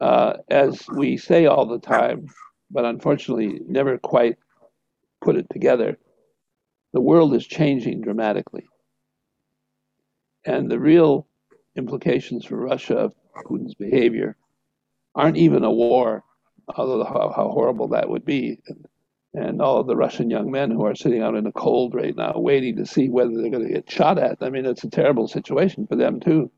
Uh, 0.00 0.34
as 0.48 0.88
we 0.88 1.16
say 1.16 1.46
all 1.46 1.66
the 1.66 1.78
time, 1.78 2.26
but 2.70 2.84
unfortunately 2.84 3.60
never 3.66 3.98
quite 3.98 4.36
put 5.20 5.36
it 5.36 5.46
together, 5.50 5.98
the 6.92 7.00
world 7.00 7.34
is 7.34 7.46
changing 7.46 8.00
dramatically. 8.00 8.66
And 10.44 10.70
the 10.70 10.80
real 10.80 11.26
implications 11.76 12.46
for 12.46 12.56
Russia 12.56 12.96
of 12.96 13.12
Putin's 13.44 13.74
behavior 13.74 14.36
aren't 15.14 15.36
even 15.36 15.64
a 15.64 15.70
war, 15.70 16.24
although 16.74 17.04
how, 17.04 17.32
how 17.36 17.50
horrible 17.50 17.88
that 17.88 18.08
would 18.08 18.24
be 18.24 18.58
all 19.60 19.80
of 19.80 19.86
the 19.86 19.96
Russian 19.96 20.30
young 20.30 20.50
men 20.50 20.70
who 20.70 20.84
are 20.84 20.94
sitting 20.94 21.22
out 21.22 21.34
in 21.34 21.44
the 21.44 21.52
cold 21.52 21.94
right 21.94 22.16
now, 22.16 22.32
waiting 22.36 22.76
to 22.76 22.86
see 22.86 23.08
whether 23.08 23.30
they're 23.30 23.50
going 23.50 23.66
to 23.66 23.72
get 23.72 23.90
shot 23.90 24.18
at. 24.18 24.42
I 24.42 24.50
mean, 24.50 24.66
it's 24.66 24.84
a 24.84 24.90
terrible 24.90 25.28
situation 25.28 25.86
for 25.86 25.96
them 25.96 26.20
too. 26.20 26.50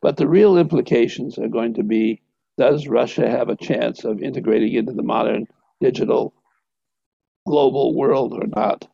But 0.00 0.16
the 0.16 0.28
real 0.28 0.56
implications 0.56 1.38
are 1.38 1.48
going 1.48 1.74
to 1.74 1.82
be: 1.82 2.20
Does 2.56 2.88
Russia 2.88 3.28
have 3.28 3.48
a 3.48 3.56
chance 3.56 4.04
of 4.04 4.22
integrating 4.22 4.74
into 4.74 4.92
the 4.92 5.02
modern 5.02 5.46
digital 5.80 6.34
global 7.46 7.94
world 7.94 8.32
or 8.32 8.46
not? 8.46 8.88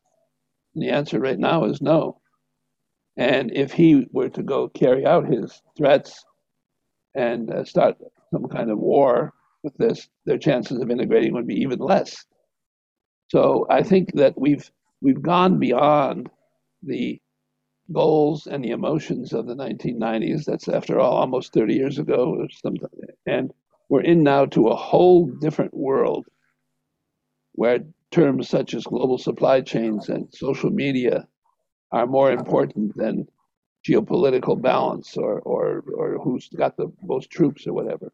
And 0.74 0.82
the 0.82 0.90
answer 0.90 1.20
right 1.20 1.38
now 1.38 1.64
is 1.64 1.80
no. 1.80 2.20
And 3.16 3.52
if 3.52 3.72
he 3.72 4.06
were 4.12 4.28
to 4.30 4.42
go 4.42 4.68
carry 4.68 5.06
out 5.06 5.26
his 5.26 5.62
threats 5.76 6.24
and 7.14 7.50
uh, 7.50 7.64
start 7.64 7.96
some 8.32 8.48
kind 8.48 8.70
of 8.70 8.78
war 8.78 9.32
with 9.62 9.76
this, 9.76 10.08
their 10.26 10.38
chances 10.38 10.80
of 10.80 10.90
integrating 10.90 11.32
would 11.32 11.46
be 11.46 11.60
even 11.60 11.78
less. 11.78 12.24
So 13.34 13.66
I 13.68 13.82
think 13.82 14.12
that 14.14 14.40
we've 14.40 14.70
we've 15.02 15.20
gone 15.20 15.58
beyond 15.58 16.30
the 16.84 17.20
goals 17.90 18.46
and 18.46 18.62
the 18.62 18.70
emotions 18.70 19.32
of 19.32 19.48
the 19.48 19.56
1990s. 19.56 20.44
That's 20.44 20.68
after 20.68 21.00
all 21.00 21.14
almost 21.14 21.52
30 21.52 21.74
years 21.74 21.98
ago. 21.98 22.46
And 23.26 23.52
we're 23.88 24.02
in 24.02 24.22
now 24.22 24.46
to 24.46 24.68
a 24.68 24.76
whole 24.76 25.26
different 25.26 25.74
world 25.74 26.26
where 27.54 27.80
terms 28.12 28.48
such 28.48 28.72
as 28.72 28.84
global 28.84 29.18
supply 29.18 29.62
chains 29.62 30.10
and 30.10 30.32
social 30.32 30.70
media 30.70 31.26
are 31.90 32.06
more 32.06 32.30
important 32.30 32.96
than 32.96 33.26
geopolitical 33.84 34.62
balance 34.62 35.16
or, 35.16 35.40
or, 35.40 35.82
or 35.96 36.18
who's 36.22 36.48
got 36.50 36.76
the 36.76 36.86
most 37.02 37.30
troops 37.30 37.66
or 37.66 37.72
whatever. 37.72 38.12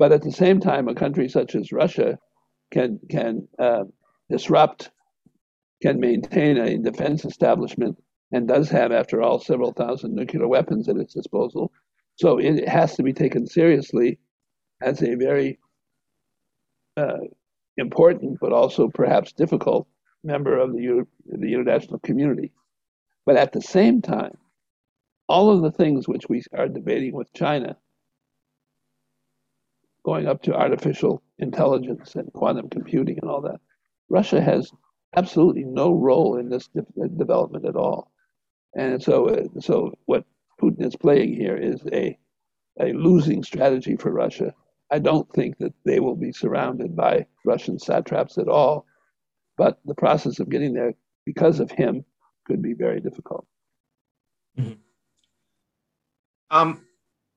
But 0.00 0.10
at 0.10 0.22
the 0.22 0.32
same 0.32 0.58
time, 0.58 0.88
a 0.88 0.96
country 0.96 1.28
such 1.28 1.54
as 1.54 1.70
Russia 1.70 2.18
can 2.72 2.98
can 3.08 3.46
uh, 3.60 3.84
disrupt, 4.32 4.90
can 5.82 6.00
maintain 6.00 6.56
a 6.56 6.78
defense 6.78 7.24
establishment, 7.24 8.02
and 8.32 8.48
does 8.48 8.70
have, 8.70 8.90
after 8.92 9.20
all, 9.22 9.38
several 9.38 9.72
thousand 9.72 10.14
nuclear 10.14 10.48
weapons 10.48 10.88
at 10.88 10.96
its 10.96 11.14
disposal. 11.14 11.70
So 12.16 12.38
it 12.38 12.68
has 12.68 12.96
to 12.96 13.02
be 13.02 13.12
taken 13.12 13.46
seriously 13.46 14.18
as 14.80 15.02
a 15.02 15.14
very 15.14 15.58
uh, 16.96 17.24
important, 17.76 18.38
but 18.40 18.52
also 18.52 18.88
perhaps 18.88 19.32
difficult 19.32 19.86
member 20.24 20.58
of 20.58 20.72
the, 20.72 21.06
the 21.26 21.52
international 21.52 21.98
community. 22.00 22.52
But 23.26 23.36
at 23.36 23.52
the 23.52 23.60
same 23.60 24.00
time, 24.02 24.36
all 25.28 25.50
of 25.50 25.62
the 25.62 25.70
things 25.70 26.08
which 26.08 26.28
we 26.28 26.42
are 26.56 26.68
debating 26.68 27.14
with 27.14 27.32
China, 27.34 27.76
going 30.04 30.26
up 30.26 30.42
to 30.42 30.54
artificial 30.54 31.22
intelligence 31.38 32.16
and 32.16 32.32
quantum 32.32 32.68
computing 32.68 33.18
and 33.20 33.30
all 33.30 33.40
that, 33.42 33.60
Russia 34.12 34.42
has 34.42 34.70
absolutely 35.16 35.64
no 35.64 35.94
role 35.94 36.36
in 36.36 36.50
this 36.50 36.68
de- 36.68 37.08
development 37.16 37.64
at 37.64 37.76
all. 37.76 38.12
And 38.76 39.02
so, 39.02 39.48
so 39.58 39.94
what 40.04 40.24
Putin 40.60 40.84
is 40.84 40.94
playing 40.96 41.34
here 41.34 41.56
is 41.56 41.80
a, 41.90 42.18
a 42.78 42.92
losing 42.92 43.42
strategy 43.42 43.96
for 43.96 44.12
Russia. 44.12 44.54
I 44.90 44.98
don't 44.98 45.30
think 45.32 45.56
that 45.58 45.72
they 45.86 45.98
will 45.98 46.14
be 46.14 46.30
surrounded 46.32 46.94
by 46.94 47.26
Russian 47.46 47.78
satraps 47.78 48.36
at 48.36 48.48
all, 48.48 48.84
but 49.56 49.80
the 49.86 49.94
process 49.94 50.38
of 50.40 50.50
getting 50.50 50.74
there 50.74 50.92
because 51.24 51.58
of 51.58 51.70
him 51.70 52.04
could 52.46 52.60
be 52.60 52.74
very 52.74 53.00
difficult. 53.00 53.46
Mm-hmm. 54.58 54.74
Um, 56.50 56.84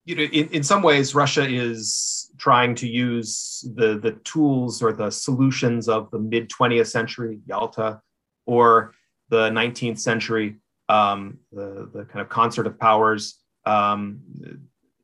you 0.06 0.16
know, 0.16 0.24
in, 0.24 0.48
in 0.50 0.64
some 0.64 0.84
ways, 0.84 1.16
Russia 1.16 1.46
is 1.48 2.32
trying 2.38 2.76
to 2.76 2.88
use 2.88 3.68
the, 3.76 3.98
the 3.98 4.12
tools 4.24 4.82
or 4.82 4.94
the 4.94 5.10
solutions 5.10 5.90
of 5.90 6.12
the 6.12 6.20
mid 6.20 6.50
20th 6.50 6.88
century, 6.88 7.40
Yalta, 7.48 8.02
or 8.46 8.94
the 9.30 9.50
19th 9.50 10.00
century, 10.00 10.58
um, 10.90 11.40
the, 11.52 11.90
the 11.92 12.06
kind 12.06 12.22
of 12.22 12.30
concert 12.30 12.68
of 12.68 12.80
powers, 12.80 13.40
um, 13.66 14.20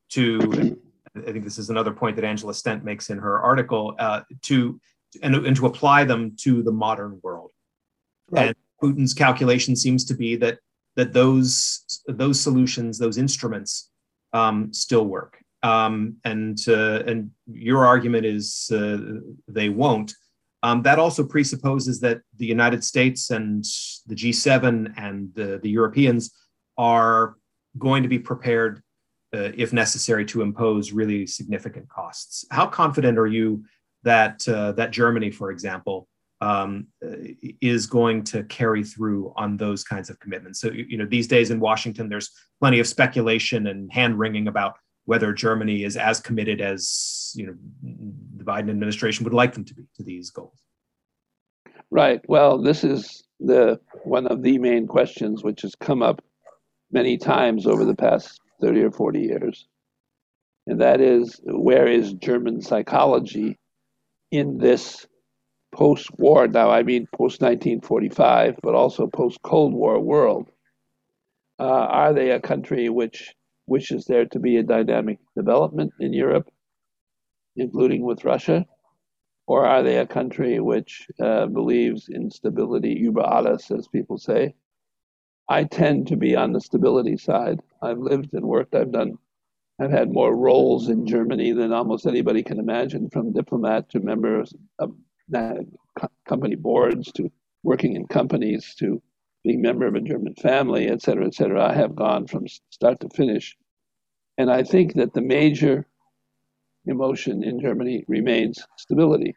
to, 0.10 0.78
I 1.16 1.32
think 1.32 1.44
this 1.44 1.58
is 1.58 1.72
another 1.72 1.92
point 1.92 2.16
that 2.18 2.26
Angela 2.26 2.54
Stent 2.54 2.84
makes 2.84 3.10
in 3.10 3.18
her 3.18 3.42
article, 3.42 3.96
uh, 3.98 4.22
to, 4.44 4.80
and, 5.24 5.36
and 5.36 5.56
to 5.56 5.66
apply 5.66 6.04
them 6.04 6.36
to 6.42 6.62
the 6.62 6.72
modern 6.72 7.20
world. 7.24 7.52
Right. 8.30 8.48
And 8.48 8.56
Putin's 8.82 9.16
calculation 9.16 9.76
seems 9.76 10.06
to 10.06 10.14
be 10.14 10.36
that 10.38 10.60
that 10.98 11.14
those 11.14 12.02
those 12.08 12.40
solutions, 12.40 12.98
those 12.98 13.18
instruments, 13.18 13.91
um, 14.34 14.74
still 14.74 15.06
work. 15.06 15.38
Um, 15.64 16.18
and 16.24 16.58
uh, 16.68 17.04
and 17.06 17.32
your 17.46 17.86
argument 17.86 18.26
is 18.26 18.72
uh, 18.74 18.98
they 19.48 19.70
won't. 19.70 20.14
Um, 20.64 20.82
that 20.84 21.00
also 21.00 21.24
presupposes 21.24 22.00
that 22.02 22.22
the 22.38 22.46
United 22.46 22.84
States 22.84 23.32
and 23.32 23.64
the 24.06 24.16
G7 24.16 24.94
and 24.98 25.34
the, 25.34 25.60
the 25.62 25.70
Europeans 25.70 26.32
are 26.78 27.36
going 27.80 28.04
to 28.04 28.10
be 28.10 28.20
prepared, 28.20 28.84
uh, 29.34 29.50
if 29.56 29.74
necessary, 29.74 30.26
to 30.26 30.42
impose 30.42 30.92
really 30.92 31.26
significant 31.26 31.90
costs. 31.90 32.46
How 32.52 32.68
confident 32.68 33.18
are 33.18 33.28
you 33.28 33.64
that 34.04 34.48
uh, 34.48 34.74
that 34.74 34.92
Germany, 34.92 35.32
for 35.32 35.52
example, 35.52 36.08
um, 36.42 36.88
is 37.62 37.86
going 37.86 38.24
to 38.24 38.44
carry 38.46 38.84
through 38.84 39.32
on 39.38 39.58
those 39.58 39.84
kinds 39.84 40.10
of 40.10 40.20
commitments. 40.20 40.60
So, 40.60 40.72
you 40.72 40.98
know, 40.98 41.06
these 41.06 41.28
days 41.28 41.52
in 41.52 41.60
Washington, 41.60 42.10
there's 42.10 42.32
plenty 42.60 42.80
of 42.80 42.88
speculation 42.88 43.68
and 43.68 43.92
hand 43.92 44.18
wringing 44.18 44.48
about 44.48 44.76
whether 45.06 45.34
Germany 45.34 45.84
is 45.84 45.98
as 45.98 46.20
committed 46.20 46.62
as 46.62 47.32
you 47.36 47.46
know 47.46 47.56
the 48.38 48.44
Biden 48.44 48.70
administration 48.70 49.24
would 49.24 49.34
like 49.34 49.54
them 49.54 49.66
to 49.66 49.74
be 49.74 49.84
to 49.96 50.04
these 50.04 50.30
goals. 50.30 50.62
Right. 51.90 52.22
Well, 52.28 52.62
this 52.62 52.84
is 52.84 53.24
the 53.40 53.80
one 54.04 54.28
of 54.28 54.44
the 54.44 54.58
main 54.58 54.88
questions 54.88 55.44
which 55.44 55.62
has 55.62 55.76
come 55.76 56.02
up 56.02 56.22
many 56.92 57.18
times 57.18 57.68
over 57.68 57.86
the 57.86 57.96
past 57.96 58.40
30 58.62 58.84
or 58.84 58.92
40 58.92 59.20
years. 59.20 59.68
And 60.68 60.80
that 60.80 61.02
is 61.02 61.40
where 61.44 61.88
is 61.88 62.14
German 62.14 62.62
psychology 62.62 63.58
in 64.32 64.58
this 64.58 65.08
post 65.72 66.10
war, 66.18 66.48
now 66.48 66.70
I 66.70 66.84
mean 66.84 67.08
post 67.14 67.42
1945, 67.42 68.58
but 68.62 68.76
also 68.76 69.08
post 69.08 69.42
Cold 69.42 69.74
War 69.74 70.00
world, 70.00 70.50
uh, 71.60 71.64
are 71.64 72.14
they 72.14 72.32
a 72.32 72.40
country 72.40 72.90
which 72.90 73.36
wishes 73.68 74.06
there 74.06 74.26
to 74.26 74.40
be 74.40 74.58
a 74.58 74.64
dynamic 74.64 75.20
development 75.36 75.94
in 76.00 76.14
Europe, 76.14 76.50
including 77.56 78.04
with 78.04 78.26
Russia? 78.26 78.66
Or 79.48 79.66
are 79.66 79.84
they 79.84 79.98
a 79.98 80.08
country 80.08 80.60
which 80.60 81.08
uh, 81.20 81.48
believes 81.48 82.08
in 82.10 82.32
stability 82.32 82.96
über 82.96 83.22
alles, 83.22 83.70
as 83.72 83.88
people 83.88 84.18
say? 84.18 84.54
I 85.50 85.66
tend 85.66 86.08
to 86.08 86.16
be 86.16 86.36
on 86.36 86.54
the 86.54 86.62
stability 86.62 87.18
side. 87.18 87.60
I've 87.82 87.98
lived 87.98 88.34
and 88.34 88.46
worked, 88.46 88.76
I've 88.76 88.92
done 88.92 89.18
I've 89.82 89.92
had 89.92 90.14
more 90.14 90.36
roles 90.36 90.90
in 90.90 91.08
Germany 91.08 91.54
than 91.54 91.74
almost 91.74 92.06
anybody 92.06 92.44
can 92.44 92.60
imagine, 92.60 93.10
from 93.10 93.34
diplomat 93.34 93.90
to 93.90 94.00
member 94.00 94.40
of 94.78 94.94
company 96.28 96.56
boards 96.56 97.12
to 97.14 97.32
working 97.64 97.96
in 97.96 98.08
companies 98.08 98.76
to 98.80 99.02
being 99.44 99.60
a 99.60 99.64
member 99.64 99.88
of 99.88 99.96
a 99.96 100.02
German 100.02 100.36
family, 100.36 100.88
et 100.88 101.02
cetera, 101.02 101.26
et 101.26 101.34
cetera. 101.34 101.64
I 101.64 101.74
have 101.74 101.96
gone 101.96 102.28
from 102.28 102.48
start 102.70 103.00
to 103.02 103.10
finish. 103.10 103.58
And 104.38 104.52
I 104.52 104.64
think 104.64 104.96
that 104.96 105.14
the 105.14 105.22
major 105.22 105.86
emotion 106.86 107.44
in 107.44 107.60
Germany 107.60 108.06
remains 108.08 108.66
stability. 108.78 109.36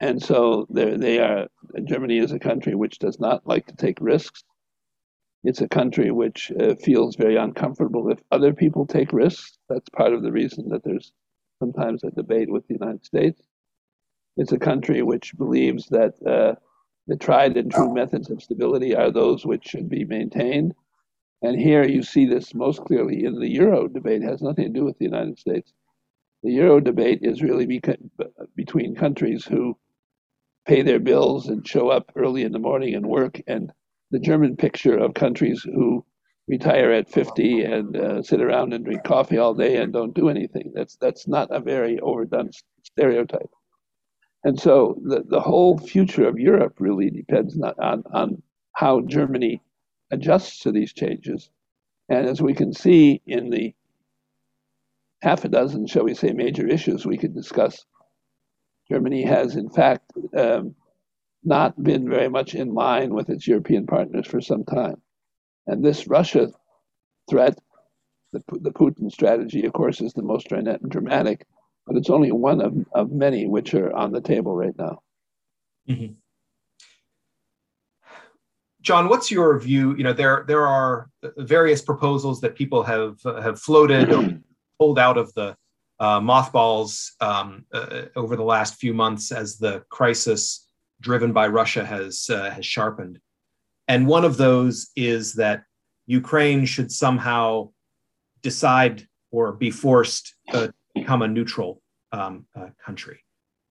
And 0.00 0.22
so 0.22 0.66
they 0.70 1.18
are, 1.18 1.46
Germany 1.84 2.18
is 2.18 2.32
a 2.32 2.38
country 2.38 2.74
which 2.74 2.98
does 2.98 3.18
not 3.20 3.46
like 3.46 3.66
to 3.68 3.76
take 3.76 3.98
risks. 4.00 4.42
It's 5.44 5.60
a 5.60 5.68
country 5.68 6.10
which 6.10 6.50
uh, 6.58 6.74
feels 6.76 7.16
very 7.16 7.36
uncomfortable 7.36 8.10
if 8.10 8.18
other 8.30 8.52
people 8.52 8.86
take 8.86 9.12
risks. 9.12 9.58
That's 9.68 9.88
part 9.90 10.12
of 10.12 10.22
the 10.22 10.32
reason 10.32 10.68
that 10.70 10.82
there's 10.84 11.12
sometimes 11.58 12.02
a 12.02 12.10
debate 12.10 12.50
with 12.50 12.66
the 12.66 12.74
United 12.74 13.04
States. 13.04 13.40
It's 14.36 14.52
a 14.52 14.58
country 14.58 15.02
which 15.02 15.36
believes 15.36 15.86
that 15.88 16.14
uh, 16.26 16.54
the 17.06 17.16
tried 17.16 17.56
and 17.56 17.70
true 17.70 17.92
methods 17.94 18.30
of 18.30 18.42
stability 18.42 18.94
are 18.94 19.10
those 19.10 19.46
which 19.46 19.66
should 19.66 19.88
be 19.88 20.04
maintained. 20.04 20.74
And 21.42 21.60
here 21.60 21.84
you 21.84 22.02
see 22.02 22.24
this 22.26 22.54
most 22.54 22.80
clearly 22.80 23.24
in 23.24 23.38
the 23.38 23.50
Euro 23.50 23.86
debate. 23.86 24.22
It 24.22 24.28
has 24.28 24.42
nothing 24.42 24.64
to 24.64 24.80
do 24.80 24.84
with 24.84 24.98
the 24.98 25.04
United 25.04 25.38
States. 25.38 25.72
The 26.42 26.52
Euro 26.52 26.80
debate 26.80 27.20
is 27.22 27.42
really 27.42 27.66
between 28.56 28.94
countries 28.94 29.44
who 29.44 29.76
pay 30.66 30.82
their 30.82 30.98
bills 30.98 31.48
and 31.48 31.66
show 31.66 31.88
up 31.88 32.10
early 32.16 32.42
in 32.42 32.52
the 32.52 32.58
morning 32.58 32.94
and 32.94 33.06
work, 33.06 33.40
and 33.46 33.70
the 34.10 34.18
German 34.18 34.56
picture 34.56 34.96
of 34.96 35.14
countries 35.14 35.62
who 35.62 36.04
retire 36.48 36.92
at 36.92 37.10
50 37.10 37.64
and 37.64 37.96
uh, 37.96 38.22
sit 38.22 38.40
around 38.40 38.72
and 38.72 38.84
drink 38.84 39.04
coffee 39.04 39.38
all 39.38 39.54
day 39.54 39.76
and 39.76 39.92
don't 39.92 40.14
do 40.14 40.28
anything. 40.28 40.72
That's 40.74 40.96
that's 40.96 41.26
not 41.28 41.48
a 41.50 41.60
very 41.60 42.00
overdone 42.00 42.50
stereotype. 42.82 43.50
And 44.44 44.60
so 44.60 44.98
the, 45.02 45.24
the 45.26 45.40
whole 45.40 45.78
future 45.78 46.28
of 46.28 46.38
Europe 46.38 46.74
really 46.78 47.10
depends 47.10 47.58
on, 47.58 48.04
on 48.12 48.42
how 48.72 49.00
Germany 49.00 49.62
adjusts 50.10 50.60
to 50.60 50.72
these 50.72 50.92
changes. 50.92 51.50
And 52.10 52.28
as 52.28 52.42
we 52.42 52.52
can 52.52 52.74
see 52.74 53.22
in 53.26 53.48
the 53.48 53.74
half 55.22 55.46
a 55.46 55.48
dozen, 55.48 55.86
shall 55.86 56.04
we 56.04 56.14
say, 56.14 56.32
major 56.32 56.66
issues 56.68 57.06
we 57.06 57.16
could 57.16 57.34
discuss, 57.34 57.86
Germany 58.90 59.22
has 59.22 59.56
in 59.56 59.70
fact 59.70 60.12
um, 60.36 60.74
not 61.42 61.82
been 61.82 62.08
very 62.08 62.28
much 62.28 62.54
in 62.54 62.74
line 62.74 63.14
with 63.14 63.30
its 63.30 63.46
European 63.46 63.86
partners 63.86 64.26
for 64.26 64.42
some 64.42 64.64
time. 64.64 65.00
And 65.66 65.82
this 65.82 66.06
Russia 66.06 66.50
threat, 67.30 67.58
the, 68.34 68.42
the 68.60 68.72
Putin 68.72 69.10
strategy, 69.10 69.64
of 69.64 69.72
course, 69.72 70.02
is 70.02 70.12
the 70.12 70.22
most 70.22 70.48
dramatic 70.48 71.46
but 71.86 71.96
it's 71.96 72.10
only 72.10 72.32
one 72.32 72.60
of, 72.60 72.74
of 72.92 73.12
many 73.12 73.46
which 73.46 73.74
are 73.74 73.92
on 73.94 74.12
the 74.12 74.20
table 74.20 74.54
right 74.54 74.76
now. 74.78 75.00
Mm-hmm. 75.88 76.14
John, 78.80 79.08
what's 79.08 79.30
your 79.30 79.58
view? 79.58 79.96
You 79.96 80.04
know, 80.04 80.12
there 80.12 80.44
there 80.46 80.66
are 80.66 81.08
various 81.38 81.80
proposals 81.80 82.40
that 82.42 82.54
people 82.54 82.82
have 82.82 83.16
have 83.22 83.58
floated 83.58 84.12
or 84.12 84.38
pulled 84.78 84.98
out 84.98 85.16
of 85.16 85.32
the 85.34 85.56
uh, 86.00 86.20
mothballs 86.20 87.12
um, 87.20 87.64
uh, 87.72 88.02
over 88.14 88.36
the 88.36 88.42
last 88.42 88.74
few 88.74 88.92
months 88.92 89.32
as 89.32 89.56
the 89.56 89.82
crisis 89.88 90.66
driven 91.00 91.32
by 91.32 91.46
Russia 91.48 91.84
has 91.84 92.28
uh, 92.30 92.50
has 92.50 92.66
sharpened. 92.66 93.18
And 93.88 94.06
one 94.06 94.24
of 94.24 94.36
those 94.36 94.90
is 94.96 95.34
that 95.34 95.64
Ukraine 96.06 96.66
should 96.66 96.92
somehow 96.92 97.70
decide 98.42 99.06
or 99.30 99.52
be 99.52 99.70
forced 99.70 100.34
uh, 100.52 100.68
become 101.04 101.22
a 101.22 101.28
neutral 101.28 101.82
um, 102.12 102.46
uh, 102.56 102.68
country. 102.84 103.20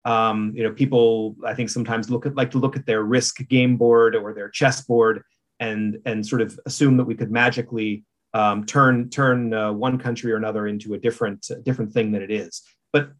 Um, 0.05 0.53
you 0.57 0.63
know, 0.65 0.73
people 0.73 1.37
I 1.47 1.55
think 1.55 1.71
sometimes 1.71 2.11
look 2.11 2.27
at 2.27 2.35
like 2.35 2.51
to 2.53 2.59
look 2.59 2.77
at 2.77 2.87
their 2.87 3.03
risk 3.03 3.47
game 3.49 3.77
board 3.77 4.17
or 4.17 4.33
their 4.35 4.49
chess 4.49 4.81
board 4.81 5.23
and 5.61 5.99
and 6.07 6.27
sort 6.27 6.43
of 6.43 6.59
assume 6.67 6.97
that 6.97 7.05
we 7.05 7.15
could 7.15 7.31
magically 7.31 8.05
um, 8.33 8.65
turn 8.65 9.11
turn 9.11 9.55
uh, 9.55 9.73
one 9.73 9.99
country 9.99 10.33
or 10.33 10.37
another 10.37 10.67
into 10.67 10.95
a 10.95 10.99
different 10.99 11.47
uh, 11.51 11.57
different 11.63 11.93
thing 11.93 12.13
than 12.13 12.23
it 12.23 12.31
is. 12.31 12.63
But 12.93 13.11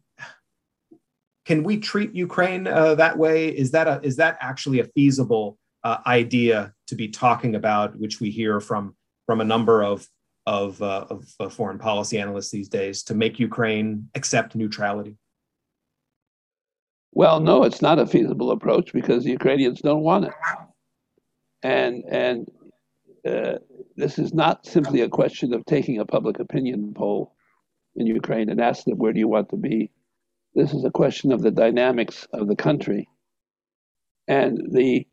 can 1.45 1.63
we 1.63 1.77
treat 1.77 2.13
Ukraine 2.15 2.67
uh, 2.67 2.95
that 2.95 3.17
way? 3.17 3.49
Is 3.49 3.71
that 3.71 3.87
a 3.87 4.01
is 4.03 4.15
that 4.17 4.37
actually 4.41 4.79
a 4.79 4.85
feasible 4.95 5.57
uh, 5.83 5.97
idea 6.07 6.73
to 6.87 6.95
be 6.95 7.07
talking 7.07 7.55
about, 7.55 7.97
which 7.97 8.19
we 8.19 8.31
hear 8.31 8.59
from 8.59 8.95
from 9.27 9.39
a 9.39 9.45
number 9.45 9.83
of 9.83 10.07
of, 10.45 10.81
uh, 10.81 11.05
of 11.09 11.25
uh, 11.39 11.49
foreign 11.49 11.77
policy 11.77 12.19
analysts 12.19 12.51
these 12.51 12.69
days 12.69 13.03
to 13.03 13.13
make 13.13 13.39
Ukraine 13.39 14.09
accept 14.15 14.55
neutrality? 14.55 15.17
Well, 17.13 17.39
no, 17.39 17.63
it's 17.63 17.81
not 17.81 17.99
a 17.99 18.07
feasible 18.07 18.51
approach 18.51 18.93
because 18.93 19.23
the 19.23 19.31
Ukrainians 19.31 19.81
don't 19.81 20.03
want 20.03 20.25
it, 20.25 20.33
and 21.61 22.03
and 22.09 22.49
uh, 23.27 23.57
this 23.97 24.17
is 24.17 24.33
not 24.33 24.65
simply 24.65 25.01
a 25.01 25.09
question 25.09 25.53
of 25.53 25.65
taking 25.65 25.99
a 25.99 26.05
public 26.05 26.39
opinion 26.39 26.93
poll 26.95 27.35
in 27.95 28.07
Ukraine 28.07 28.49
and 28.49 28.61
asking 28.61 28.91
them 28.91 28.99
where 28.99 29.11
do 29.11 29.19
you 29.19 29.27
want 29.27 29.49
to 29.49 29.57
be. 29.57 29.91
This 30.55 30.73
is 30.73 30.85
a 30.85 30.91
question 30.91 31.33
of 31.33 31.41
the 31.41 31.51
dynamics 31.51 32.27
of 32.33 32.47
the 32.47 32.55
country, 32.55 33.09
and 34.29 34.71
the 34.71 35.05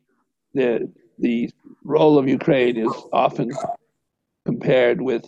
the 0.53 0.89
the 1.17 1.49
role 1.83 2.17
of 2.17 2.29
Ukraine 2.29 2.77
is 2.77 2.93
often 3.11 3.51
compared 4.49 4.99
with 4.99 5.25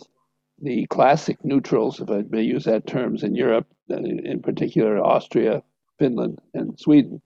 the 0.60 0.86
classic 0.86 1.38
neutrals, 1.44 2.00
if 2.00 2.10
I 2.10 2.22
may 2.28 2.42
use 2.42 2.64
that 2.64 2.88
terms, 2.88 3.22
in 3.22 3.36
Europe, 3.36 3.68
in 3.88 4.40
particular 4.42 4.98
Austria, 4.98 5.62
Finland, 5.98 6.40
and 6.54 6.78
Sweden, 6.78 7.22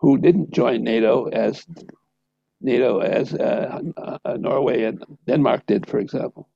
who 0.00 0.18
didn't 0.18 0.50
join 0.50 0.82
NATO 0.82 1.28
as 1.28 1.64
NATO 2.60 2.98
as 2.98 3.32
uh, 3.34 3.80
uh, 4.24 4.36
Norway 4.36 4.82
and 4.84 5.04
Denmark 5.28 5.66
did, 5.66 5.88
for 5.88 6.00
example. 6.00 6.48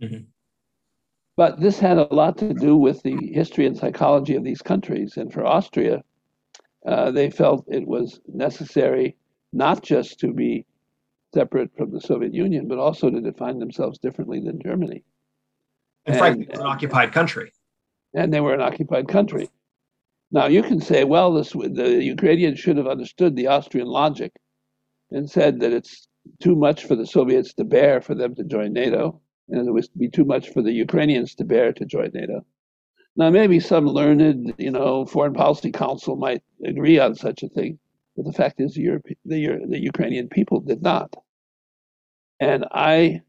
Mm-hmm. 0.00 0.24
But 1.36 1.60
this 1.60 1.80
had 1.80 1.98
a 1.98 2.14
lot 2.14 2.38
to 2.38 2.54
do 2.54 2.76
with 2.76 3.02
the 3.02 3.16
history 3.32 3.66
and 3.66 3.76
psychology 3.76 4.36
of 4.36 4.44
these 4.44 4.62
countries. 4.62 5.16
And 5.16 5.32
for 5.32 5.44
Austria, 5.44 6.04
uh, 6.86 7.10
they 7.10 7.30
felt 7.30 7.64
it 7.68 7.86
was 7.86 8.20
necessary 8.32 9.16
not 9.52 9.82
just 9.82 10.20
to 10.20 10.32
be 10.32 10.64
separate 11.34 11.70
from 11.76 11.90
the 11.90 12.00
Soviet 12.00 12.34
Union, 12.34 12.68
but 12.68 12.78
also 12.78 13.10
to 13.10 13.20
define 13.20 13.58
themselves 13.58 13.98
differently 13.98 14.40
than 14.40 14.60
Germany. 14.62 15.04
And, 16.06 16.14
and 16.14 16.18
frankly, 16.18 16.48
an 16.54 16.66
occupied 16.66 17.12
country. 17.12 17.52
And 18.14 18.32
they 18.32 18.40
were 18.40 18.54
an 18.54 18.60
occupied 18.62 19.08
country. 19.08 19.50
Now 20.30 20.46
you 20.46 20.62
can 20.62 20.80
say, 20.80 21.04
well, 21.04 21.32
this, 21.32 21.52
the 21.52 22.02
Ukrainians 22.02 22.58
should 22.58 22.76
have 22.76 22.86
understood 22.86 23.36
the 23.36 23.46
Austrian 23.46 23.86
logic 23.86 24.32
and 25.10 25.30
said 25.30 25.60
that 25.60 25.72
it's 25.72 26.08
too 26.40 26.54
much 26.54 26.84
for 26.84 26.96
the 26.96 27.06
Soviets 27.06 27.54
to 27.54 27.64
bear 27.64 28.00
for 28.00 28.14
them 28.14 28.34
to 28.34 28.44
join 28.44 28.72
NATO, 28.72 29.20
and 29.48 29.66
it 29.66 29.72
would 29.72 29.88
be 29.96 30.10
too 30.10 30.24
much 30.24 30.50
for 30.50 30.62
the 30.62 30.72
Ukrainians 30.72 31.34
to 31.36 31.44
bear 31.44 31.72
to 31.72 31.84
join 31.86 32.10
NATO. 32.12 32.44
Now, 33.16 33.30
maybe 33.30 33.58
some 33.58 33.86
learned, 33.86 34.54
you 34.58 34.70
know, 34.70 35.06
foreign 35.06 35.32
policy 35.32 35.72
council 35.72 36.16
might 36.16 36.42
agree 36.64 36.98
on 36.98 37.14
such 37.14 37.42
a 37.42 37.48
thing, 37.48 37.78
but 38.18 38.26
the 38.26 38.32
fact 38.32 38.60
is, 38.60 38.74
the, 38.74 38.82
Europe, 38.82 39.06
the, 39.24 39.66
the 39.68 39.78
Ukrainian 39.78 40.28
people 40.28 40.58
did 40.58 40.82
not. 40.82 41.14
And 42.40 42.64
I, 42.72 43.20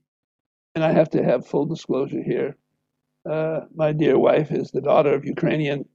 and 0.74 0.84
I 0.84 0.92
have 0.94 1.12
to 1.12 1.24
have 1.24 1.46
full 1.46 1.68
disclosure 1.68 2.24
here. 2.24 2.58
Uh, 3.30 3.62
my 3.76 3.92
dear 3.92 4.18
wife 4.18 4.52
is 4.52 4.72
the 4.72 4.82
daughter 4.82 5.14
of 5.14 5.26
Ukrainian 5.26 5.86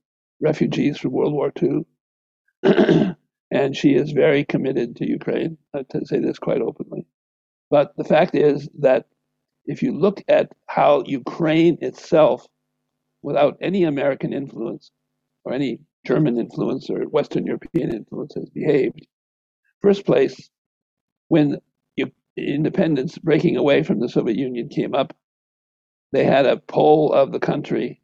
refugees 0.40 0.96
from 0.96 1.10
World 1.10 1.32
War 1.32 1.52
II, 1.60 1.84
and 3.50 3.76
she 3.76 3.94
is 3.94 4.12
very 4.12 4.44
committed 4.44 4.94
to 4.96 5.08
Ukraine. 5.08 5.58
To 5.74 6.06
say 6.06 6.20
this 6.20 6.38
quite 6.38 6.60
openly, 6.60 7.04
but 7.70 7.96
the 7.96 8.04
fact 8.04 8.36
is 8.36 8.68
that 8.78 9.06
if 9.66 9.82
you 9.82 9.90
look 9.92 10.22
at 10.28 10.52
how 10.66 11.02
Ukraine 11.04 11.78
itself, 11.80 12.46
without 13.22 13.56
any 13.60 13.82
American 13.82 14.32
influence 14.32 14.92
or 15.44 15.52
any 15.52 15.80
German 16.04 16.38
influence 16.38 16.90
or 16.90 17.00
Western 17.04 17.46
European 17.46 17.94
influence 17.94 18.34
has 18.34 18.48
behaved. 18.50 19.06
First 19.82 20.06
place, 20.06 20.50
when 21.28 21.60
independence 22.36 23.18
breaking 23.18 23.56
away 23.56 23.82
from 23.82 24.00
the 24.00 24.08
Soviet 24.08 24.36
Union 24.36 24.68
came 24.68 24.94
up, 24.94 25.16
they 26.12 26.24
had 26.24 26.46
a 26.46 26.56
poll 26.56 27.12
of 27.12 27.32
the 27.32 27.40
country, 27.40 28.00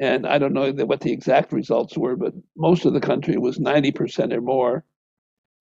and 0.00 0.26
I 0.26 0.38
don't 0.38 0.52
know 0.52 0.72
what 0.72 1.00
the 1.00 1.12
exact 1.12 1.52
results 1.52 1.96
were, 1.96 2.16
but 2.16 2.34
most 2.56 2.84
of 2.84 2.92
the 2.92 3.00
country 3.00 3.36
was 3.36 3.58
90% 3.58 4.32
or 4.32 4.40
more. 4.40 4.84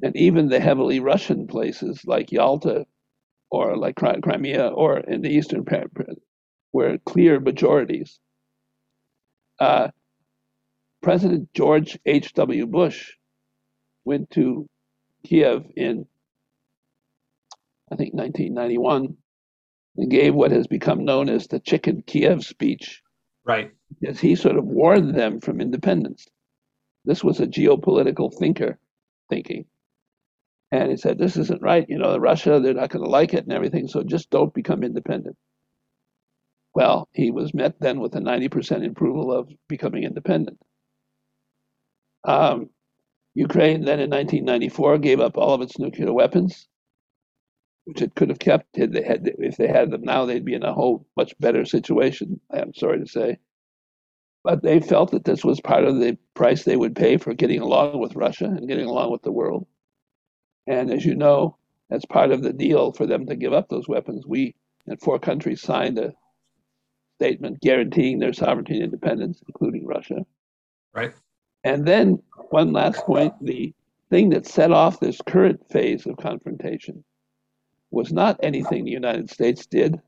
And 0.04 0.16
even 0.16 0.50
the 0.50 0.60
heavily 0.60 1.00
Russian 1.00 1.48
places 1.48 2.04
like 2.06 2.32
Yalta 2.32 2.88
or 3.52 3.78
like 3.78 3.96
Crimea 3.96 4.68
or 4.70 5.00
in 5.00 5.22
the 5.22 5.30
eastern 5.30 5.64
were 6.74 6.98
clear 7.06 7.40
majorities. 7.40 8.20
Uh, 9.60 9.90
President 11.02 11.52
George 11.54 11.98
H.W. 12.06 12.68
Bush 12.68 13.14
went 14.06 14.30
to 14.32 14.68
Kiev 15.26 15.66
in, 15.76 16.06
I 17.92 17.96
think, 17.96 18.14
1991 18.14 19.18
and 19.98 20.12
gave 20.12 20.34
what 20.34 20.52
has 20.52 20.68
become 20.68 21.04
known 21.04 21.30
as 21.30 21.48
the 21.48 21.60
Chicken 21.60 22.04
Kiev 22.06 22.44
speech. 22.44 23.02
Right. 23.44 23.72
As 24.08 24.20
he 24.20 24.36
sort 24.36 24.58
of 24.58 24.66
warned 24.66 25.16
them 25.16 25.42
from 25.42 25.60
independence. 25.60 26.28
This 27.04 27.24
was 27.24 27.40
a 27.40 27.48
geopolitical 27.48 28.32
thinker 28.34 28.78
thinking. 29.30 29.66
And 30.72 30.92
he 30.92 30.98
said, 30.98 31.18
This 31.18 31.36
isn't 31.36 31.62
right. 31.62 31.86
You 31.90 31.98
know, 31.98 32.18
Russia, 32.18 32.60
they're 32.60 32.76
not 32.76 32.92
going 32.92 33.04
to 33.04 33.10
like 33.10 33.34
it 33.34 33.44
and 33.44 33.52
everything, 33.52 33.88
so 33.88 34.04
just 34.04 34.30
don't 34.30 34.54
become 34.54 34.84
independent. 34.84 35.36
Well, 36.74 37.10
he 37.12 37.32
was 37.32 37.54
met 37.54 37.80
then 37.80 38.00
with 38.00 38.16
a 38.16 38.20
90% 38.20 38.88
approval 38.88 39.34
of 39.34 39.50
becoming 39.68 40.04
independent. 40.04 40.60
Um, 42.24 42.70
Ukraine 43.36 43.86
then 43.86 44.00
in 44.00 44.10
1994 44.10 44.98
gave 45.00 45.20
up 45.20 45.38
all 45.38 45.54
of 45.54 45.62
its 45.62 45.80
nuclear 45.80 46.14
weapons. 46.14 46.68
which 47.86 48.02
it 48.02 48.16
could 48.16 48.30
have 48.30 48.40
kept 48.40 48.76
had 48.78 48.94
they 48.94 49.04
had 49.04 49.28
if 49.40 49.58
they 49.58 49.68
had 49.68 49.92
them 49.92 50.04
now, 50.04 50.26
they'd 50.26 50.46
be 50.46 50.54
in 50.54 50.64
a 50.64 50.74
whole 50.74 51.06
much 51.18 51.38
better 51.40 51.66
situation. 51.66 52.40
I'm 52.52 52.74
sorry 52.74 53.00
to 53.00 53.08
say, 53.08 53.40
but 54.44 54.64
they 54.64 54.80
felt 54.80 55.12
that 55.12 55.26
this 55.26 55.44
was 55.44 55.62
part 55.62 55.84
of 55.86 56.00
the 56.00 56.18
price 56.36 56.64
they 56.64 56.78
would 56.78 56.96
pay 56.96 57.18
for 57.18 57.34
getting 57.34 57.60
along 57.62 58.00
with 58.00 58.16
Russia 58.16 58.46
and 58.46 58.68
getting 58.68 58.86
along 58.88 59.12
with 59.12 59.24
the 59.24 59.32
world. 59.32 59.68
And 60.68 60.92
as 60.92 61.06
you 61.06 61.16
know, 61.16 61.58
as 61.92 62.06
part 62.06 62.32
of 62.32 62.42
the 62.44 62.54
deal 62.54 62.92
for 62.94 63.06
them 63.06 63.26
to 63.28 63.36
give 63.36 63.54
up 63.54 63.70
those 63.70 63.88
weapons, 63.88 64.26
we 64.28 64.56
and 64.88 65.00
four 65.00 65.20
countries 65.20 65.62
signed 65.62 66.00
a 66.00 66.14
statement 67.20 67.62
guaranteeing 67.62 68.20
their 68.20 68.34
sovereignty 68.34 68.76
and 68.76 68.86
independence, 68.86 69.42
including 69.48 69.86
Russia. 69.86 70.26
Right. 70.94 71.14
And 71.64 71.86
then 71.86 72.22
one 72.50 72.74
last 72.74 73.06
point: 73.06 73.34
the 73.42 73.74
thing 74.10 74.30
that 74.30 74.46
set 74.46 74.72
off 74.72 75.00
this 75.00 75.22
current 75.26 75.70
phase 75.70 76.06
of 76.06 76.18
confrontation 76.18 77.04
was 77.92 78.12
not 78.12 78.40
anything 78.42 78.84
the 78.84 78.92
United 78.92 79.30
States 79.30 79.66
did 79.66 80.00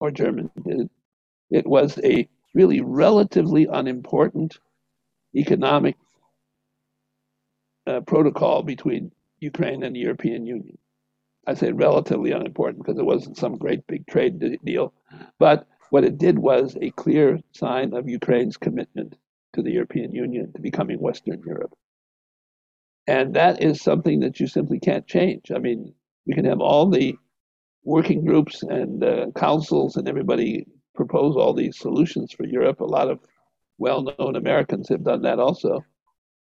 or 0.00 0.10
Germany 0.10 0.50
did. 0.64 0.90
It 1.50 1.66
was 1.66 1.98
a 2.02 2.28
really 2.54 2.80
relatively 2.80 3.66
unimportant 3.70 4.58
economic 5.34 5.96
uh, 7.86 8.00
protocol 8.00 8.62
between 8.62 9.12
Ukraine 9.40 9.82
and 9.82 9.94
the 9.94 10.00
European 10.00 10.46
Union. 10.46 10.78
I 11.46 11.54
say 11.54 11.70
relatively 11.70 12.32
unimportant 12.32 12.84
because 12.84 12.98
it 12.98 13.04
wasn't 13.06 13.36
some 13.36 13.56
great 13.56 13.86
big 13.86 14.06
trade 14.06 14.42
deal, 14.64 14.92
but 15.38 15.66
what 15.90 16.04
it 16.04 16.18
did 16.18 16.38
was 16.38 16.76
a 16.80 16.90
clear 16.90 17.38
sign 17.52 17.94
of 17.94 18.08
Ukraine's 18.08 18.56
commitment 18.56 19.16
to 19.56 19.62
the 19.62 19.72
European 19.72 20.14
Union, 20.14 20.52
to 20.52 20.60
becoming 20.60 21.00
Western 21.00 21.42
Europe. 21.44 21.74
And 23.06 23.34
that 23.34 23.62
is 23.62 23.80
something 23.80 24.20
that 24.20 24.38
you 24.40 24.46
simply 24.46 24.78
can't 24.78 25.06
change. 25.06 25.50
I 25.54 25.58
mean, 25.58 25.92
you 26.24 26.34
can 26.34 26.44
have 26.44 26.60
all 26.60 26.88
the 26.88 27.16
working 27.84 28.24
groups 28.24 28.62
and 28.62 29.02
uh, 29.02 29.26
councils 29.36 29.96
and 29.96 30.08
everybody 30.08 30.66
propose 30.94 31.36
all 31.36 31.54
these 31.54 31.78
solutions 31.78 32.32
for 32.32 32.44
Europe. 32.44 32.80
A 32.80 32.84
lot 32.84 33.08
of 33.08 33.20
well 33.78 34.02
known 34.02 34.36
Americans 34.36 34.88
have 34.88 35.04
done 35.04 35.22
that 35.22 35.38
also. 35.38 35.84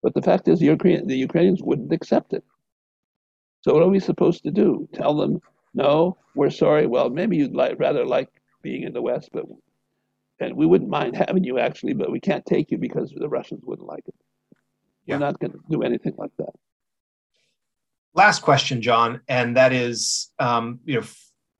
But 0.02 0.14
the 0.14 0.22
fact 0.22 0.48
is, 0.48 0.58
the, 0.58 0.66
Ukraine, 0.66 1.06
the 1.06 1.16
Ukrainians 1.16 1.62
wouldn't 1.62 1.92
accept 1.92 2.32
it. 2.32 2.44
So, 3.62 3.72
what 3.72 3.82
are 3.82 3.88
we 3.88 4.00
supposed 4.00 4.42
to 4.44 4.50
do? 4.50 4.88
Tell 4.92 5.16
them, 5.16 5.40
no, 5.72 6.18
we're 6.34 6.50
sorry. 6.50 6.86
Well, 6.86 7.08
maybe 7.08 7.36
you'd 7.36 7.54
like, 7.54 7.78
rather 7.78 8.04
like 8.04 8.28
being 8.62 8.82
in 8.82 8.92
the 8.92 9.02
West, 9.02 9.30
but 9.32 9.44
and 10.44 10.56
we 10.56 10.66
wouldn't 10.66 10.90
mind 10.90 11.16
having 11.16 11.44
you 11.44 11.58
actually, 11.58 11.94
but 11.94 12.10
we 12.10 12.20
can't 12.20 12.44
take 12.44 12.70
you 12.70 12.78
because 12.78 13.12
the 13.14 13.28
Russians 13.28 13.62
wouldn't 13.64 13.88
like 13.88 14.06
it. 14.06 14.14
Yeah. 15.06 15.16
We're 15.16 15.26
not 15.26 15.40
going 15.40 15.52
to 15.52 15.60
do 15.70 15.82
anything 15.82 16.14
like 16.16 16.30
that. 16.38 16.52
Last 18.14 18.42
question, 18.42 18.80
John, 18.80 19.20
and 19.28 19.56
that 19.56 19.72
is, 19.72 20.32
um, 20.38 20.80
you 20.84 21.00
know, 21.00 21.06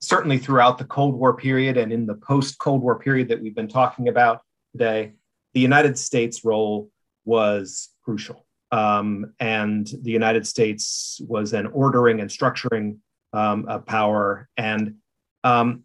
certainly 0.01 0.39
throughout 0.39 0.79
the 0.79 0.85
Cold 0.85 1.15
War 1.15 1.35
period 1.35 1.77
and 1.77 1.93
in 1.93 2.07
the 2.07 2.15
post 2.15 2.59
Cold 2.59 2.83
War 2.83 2.99
period 2.99 3.29
that 3.29 3.41
we've 3.43 3.55
been 3.55 3.69
talking 3.69 4.09
about 4.09 4.43
today, 4.73 5.15
the 5.53 5.61
United 5.61 5.99
States' 5.99 6.45
role 6.45 6.91
was 7.25 7.91
crucial. 8.05 8.47
Um, 8.71 9.33
and 9.41 9.87
the 10.03 10.11
United 10.11 10.47
States 10.47 11.21
was 11.27 11.53
an 11.53 11.67
ordering 11.67 12.21
and 12.21 12.31
structuring 12.31 12.99
um, 13.33 13.67
power. 13.87 14.49
And 14.57 14.97
um, 15.43 15.85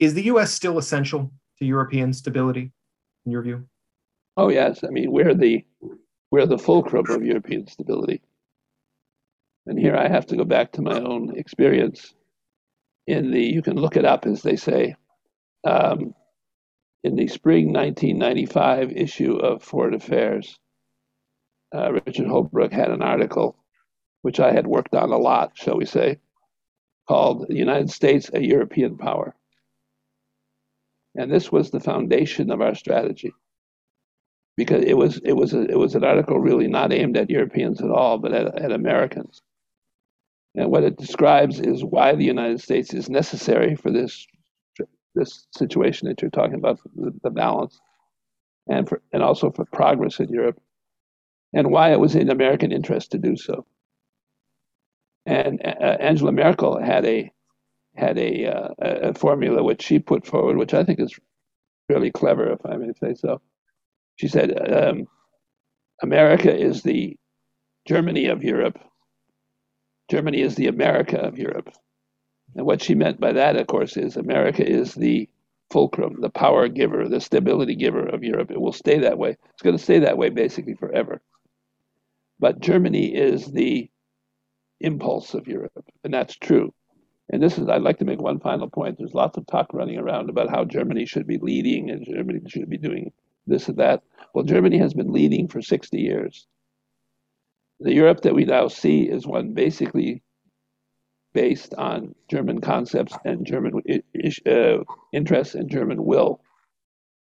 is 0.00 0.14
the 0.14 0.24
US 0.24 0.52
still 0.52 0.78
essential 0.78 1.32
to 1.64 1.68
European 1.68 2.12
stability, 2.12 2.70
in 3.26 3.32
your 3.32 3.42
view? 3.42 3.66
Oh, 4.36 4.50
yes. 4.50 4.84
I 4.84 4.88
mean, 4.88 5.10
we're 5.10 5.34
the, 5.34 5.64
we're 6.30 6.46
the 6.46 6.58
fulcrum 6.58 7.10
of 7.10 7.24
European 7.24 7.66
stability. 7.66 8.22
And 9.66 9.78
here 9.78 9.96
I 9.96 10.08
have 10.08 10.26
to 10.26 10.36
go 10.36 10.44
back 10.44 10.72
to 10.72 10.82
my 10.82 11.00
own 11.00 11.36
experience 11.36 12.14
in 13.06 13.30
the, 13.30 13.40
you 13.42 13.62
can 13.62 13.76
look 13.76 13.96
it 13.96 14.04
up 14.04 14.26
as 14.26 14.42
they 14.42 14.56
say, 14.56 14.96
um, 15.64 16.14
in 17.02 17.16
the 17.16 17.28
spring 17.28 17.72
1995 17.72 18.92
issue 18.92 19.36
of 19.36 19.62
Foreign 19.62 19.94
Affairs, 19.94 20.58
uh, 21.74 21.92
Richard 21.92 22.26
Holbrooke 22.26 22.72
had 22.72 22.90
an 22.90 23.02
article, 23.02 23.56
which 24.22 24.40
I 24.40 24.52
had 24.52 24.66
worked 24.66 24.94
on 24.94 25.10
a 25.10 25.18
lot, 25.18 25.52
shall 25.54 25.76
we 25.76 25.84
say, 25.84 26.18
called 27.06 27.46
The 27.48 27.56
United 27.56 27.90
States, 27.90 28.30
a 28.32 28.40
European 28.40 28.96
Power. 28.96 29.34
And 31.16 31.30
this 31.30 31.52
was 31.52 31.70
the 31.70 31.80
foundation 31.80 32.50
of 32.50 32.60
our 32.60 32.74
strategy. 32.74 33.32
Because 34.56 34.84
it 34.84 34.94
was 34.94 35.18
it 35.24 35.32
was 35.32 35.52
a, 35.52 35.62
it 35.62 35.78
was 35.78 35.94
an 35.94 36.04
article 36.04 36.38
really 36.38 36.68
not 36.68 36.92
aimed 36.92 37.16
at 37.16 37.30
Europeans 37.30 37.80
at 37.80 37.90
all, 37.90 38.18
but 38.18 38.32
at, 38.32 38.58
at 38.58 38.72
Americans. 38.72 39.42
And 40.54 40.70
what 40.70 40.84
it 40.84 40.96
describes 40.96 41.58
is 41.58 41.84
why 41.84 42.14
the 42.14 42.24
United 42.24 42.60
States 42.60 42.94
is 42.94 43.10
necessary 43.10 43.74
for 43.74 43.90
this 43.90 44.26
this 45.14 45.46
situation 45.56 46.08
that 46.08 46.22
you're 46.22 46.30
talking 46.30 46.54
about, 46.54 46.80
the, 46.94 47.12
the 47.22 47.30
balance, 47.30 47.80
and 48.68 48.88
for 48.88 49.02
and 49.12 49.22
also 49.22 49.50
for 49.50 49.64
progress 49.64 50.20
in 50.20 50.28
Europe, 50.28 50.60
and 51.52 51.70
why 51.70 51.92
it 51.92 52.00
was 52.00 52.14
in 52.14 52.30
American 52.30 52.70
interest 52.70 53.10
to 53.12 53.18
do 53.18 53.36
so. 53.36 53.66
And 55.26 55.60
uh, 55.64 55.96
Angela 56.00 56.32
Merkel 56.32 56.80
had 56.80 57.04
a 57.06 57.32
had 57.96 58.18
a, 58.18 58.46
uh, 58.46 58.68
a 58.78 59.14
formula 59.14 59.62
which 59.62 59.82
she 59.82 59.98
put 59.98 60.26
forward, 60.26 60.56
which 60.56 60.74
I 60.74 60.84
think 60.84 61.00
is 61.00 61.18
really 61.88 62.10
clever, 62.10 62.52
if 62.52 62.64
I 62.66 62.76
may 62.76 62.92
say 62.92 63.14
so. 63.14 63.40
She 64.16 64.28
said, 64.28 64.72
um, 64.72 65.06
"America 66.02 66.54
is 66.54 66.82
the 66.82 67.16
Germany 67.86 68.26
of 68.26 68.42
Europe, 68.42 68.78
Germany 70.08 70.40
is 70.42 70.54
the 70.54 70.66
America 70.66 71.18
of 71.18 71.38
Europe. 71.38 71.70
And 72.54 72.66
what 72.66 72.82
she 72.82 72.94
meant 72.94 73.20
by 73.20 73.32
that, 73.32 73.56
of 73.56 73.66
course, 73.66 73.96
is 73.96 74.16
America 74.16 74.66
is 74.66 74.94
the 74.94 75.28
fulcrum, 75.70 76.20
the 76.20 76.30
power 76.30 76.68
giver, 76.68 77.08
the 77.08 77.20
stability 77.20 77.74
giver 77.74 78.06
of 78.06 78.22
Europe. 78.22 78.50
It 78.50 78.60
will 78.60 78.72
stay 78.72 78.98
that 78.98 79.18
way. 79.18 79.36
It's 79.52 79.62
going 79.62 79.76
to 79.76 79.82
stay 79.82 79.98
that 80.00 80.18
way 80.18 80.28
basically 80.28 80.74
forever. 80.74 81.20
But 82.38 82.60
Germany 82.60 83.14
is 83.14 83.50
the 83.50 83.90
impulse 84.80 85.34
of 85.34 85.48
Europe, 85.48 85.84
and 86.02 86.12
that's 86.12 86.36
true. 86.36 86.74
And 87.30 87.42
this 87.42 87.58
is, 87.58 87.68
I'd 87.68 87.82
like 87.82 87.98
to 87.98 88.04
make 88.04 88.20
one 88.20 88.38
final 88.38 88.68
point. 88.68 88.98
There's 88.98 89.14
lots 89.14 89.38
of 89.38 89.46
talk 89.46 89.72
running 89.72 89.98
around 89.98 90.28
about 90.28 90.50
how 90.50 90.64
Germany 90.64 91.06
should 91.06 91.26
be 91.26 91.38
leading 91.38 91.90
and 91.90 92.04
Germany 92.04 92.40
should 92.48 92.68
be 92.68 92.78
doing 92.78 93.12
this 93.46 93.68
and 93.68 93.78
that. 93.78 94.02
Well, 94.34 94.44
Germany 94.44 94.78
has 94.78 94.94
been 94.94 95.12
leading 95.12 95.48
for 95.48 95.62
60 95.62 95.98
years. 95.98 96.46
The 97.80 97.94
Europe 97.94 98.22
that 98.22 98.34
we 98.34 98.44
now 98.44 98.68
see 98.68 99.02
is 99.02 99.26
one 99.26 99.52
basically 99.54 100.22
based 101.32 101.74
on 101.74 102.14
German 102.28 102.60
concepts 102.60 103.16
and 103.24 103.44
German 103.44 103.82
uh, 104.46 104.84
interests 105.12 105.54
and 105.54 105.68
German 105.68 106.04
will. 106.04 106.40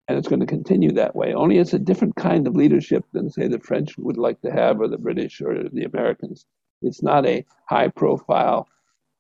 And 0.09 0.19
it's 0.19 0.29
going 0.29 0.41
to 0.41 0.47
continue 0.47 0.93
that 0.93 1.17
way. 1.17 1.33
Only 1.33 1.59
it's 1.59 1.73
a 1.73 1.79
different 1.79 2.17
kind 2.17 2.47
of 2.47 2.55
leadership 2.55 3.05
than, 3.13 3.31
say, 3.31 3.49
the 3.49 3.61
French 3.61 3.97
would 3.97 4.19
like 4.19 4.41
to 4.43 4.51
have, 4.51 4.81
or 4.81 4.89
the 4.89 4.99
British, 4.99 5.41
or 5.41 5.69
the 5.73 5.85
Americans. 5.85 6.45
It's 6.83 7.03
not 7.03 7.25
a 7.25 7.47
high 7.69 7.89
profile, 7.89 8.69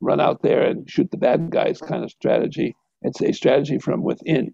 run 0.02 0.20
out 0.20 0.42
there 0.42 0.62
and 0.62 0.90
shoot 0.90 1.10
the 1.10 1.16
bad 1.16 1.50
guys 1.50 1.80
kind 1.80 2.04
of 2.04 2.10
strategy. 2.10 2.76
It's 3.00 3.22
a 3.22 3.32
strategy 3.32 3.78
from 3.78 4.02
within. 4.02 4.52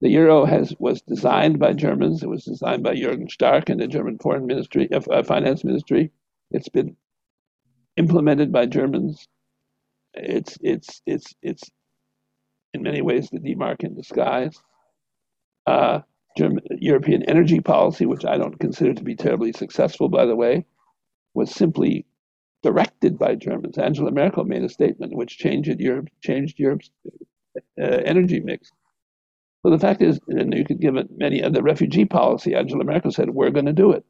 The 0.00 0.08
euro 0.10 0.44
has 0.44 0.74
was 0.78 1.02
designed 1.02 1.58
by 1.58 1.72
Germans. 1.72 2.22
It 2.22 2.28
was 2.28 2.44
designed 2.44 2.82
by 2.82 2.94
Jürgen 2.94 3.30
Stark 3.30 3.68
and 3.68 3.80
the 3.80 3.86
German 3.86 4.18
Foreign 4.18 4.46
Ministry, 4.46 4.88
uh, 4.92 5.22
Finance 5.22 5.64
Ministry. 5.64 6.10
It's 6.50 6.68
been 6.68 6.96
implemented 7.96 8.52
by 8.52 8.66
Germans. 8.66 9.26
It's 10.14 10.56
it's 10.60 11.02
it's 11.06 11.34
it's 11.42 11.70
in 12.74 12.82
many 12.82 13.02
ways 13.02 13.28
the 13.30 13.38
D-mark 13.38 13.82
in 13.82 13.94
disguise. 13.94 14.60
Uh, 15.66 16.00
German, 16.36 16.64
European 16.78 17.22
energy 17.22 17.60
policy, 17.60 18.06
which 18.06 18.24
I 18.24 18.36
don't 18.36 18.58
consider 18.58 18.92
to 18.94 19.04
be 19.04 19.14
terribly 19.14 19.52
successful, 19.52 20.08
by 20.08 20.26
the 20.26 20.36
way, 20.36 20.66
was 21.32 21.54
simply 21.54 22.04
directed 22.64 23.18
by 23.18 23.34
Germans. 23.34 23.76
Angela 23.76 24.10
Merkel 24.10 24.44
made 24.44 24.64
a 24.64 24.70
statement 24.70 25.14
which 25.14 25.36
changed 25.36 25.78
Europe, 25.78 26.08
changed 26.22 26.58
Europe's 26.58 26.90
uh, 27.78 28.00
energy 28.06 28.40
mix. 28.40 28.70
Well, 29.62 29.72
the 29.72 29.78
fact 29.78 30.00
is, 30.00 30.18
and 30.28 30.54
you 30.54 30.64
could 30.64 30.80
give 30.80 30.96
it 30.96 31.08
many 31.14 31.42
other 31.42 31.62
refugee 31.62 32.06
policy. 32.06 32.54
Angela 32.54 32.84
Merkel 32.84 33.12
said, 33.12 33.30
"We're 33.30 33.50
going 33.50 33.66
to 33.66 33.72
do 33.74 33.92
it." 33.92 34.04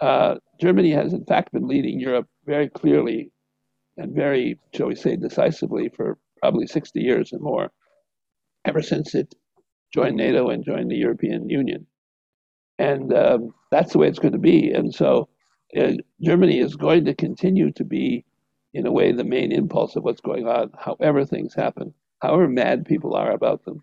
Uh, 0.00 0.34
Germany 0.60 0.90
has, 0.90 1.14
in 1.14 1.24
fact, 1.24 1.52
been 1.52 1.66
leading 1.66 1.98
Europe 1.98 2.28
very 2.44 2.68
clearly 2.68 3.32
and 3.96 4.14
very, 4.14 4.58
shall 4.74 4.88
we 4.88 4.94
say, 4.94 5.16
decisively 5.16 5.88
for 5.88 6.18
probably 6.42 6.66
60 6.66 7.00
years 7.00 7.32
and 7.32 7.40
more, 7.40 7.72
ever 8.66 8.82
since 8.82 9.14
it 9.14 9.34
joined 9.94 10.16
NATO 10.16 10.50
and 10.50 10.62
joined 10.62 10.90
the 10.90 10.96
European 10.96 11.48
Union. 11.48 11.86
And 12.78 13.14
um, 13.14 13.54
that's 13.70 13.92
the 13.92 13.98
way 13.98 14.08
it's 14.08 14.18
going 14.18 14.32
to 14.32 14.38
be. 14.38 14.70
And 14.70 14.94
so 14.94 15.30
Germany 16.20 16.58
is 16.58 16.76
going 16.76 17.04
to 17.04 17.14
continue 17.14 17.70
to 17.72 17.84
be, 17.84 18.24
in 18.74 18.86
a 18.86 18.92
way, 18.92 19.12
the 19.12 19.24
main 19.24 19.52
impulse 19.52 19.96
of 19.96 20.04
what's 20.04 20.20
going 20.20 20.46
on, 20.46 20.70
however 20.78 21.24
things 21.24 21.54
happen, 21.54 21.92
however 22.20 22.48
mad 22.48 22.84
people 22.84 23.14
are 23.14 23.32
about 23.32 23.64
them. 23.64 23.82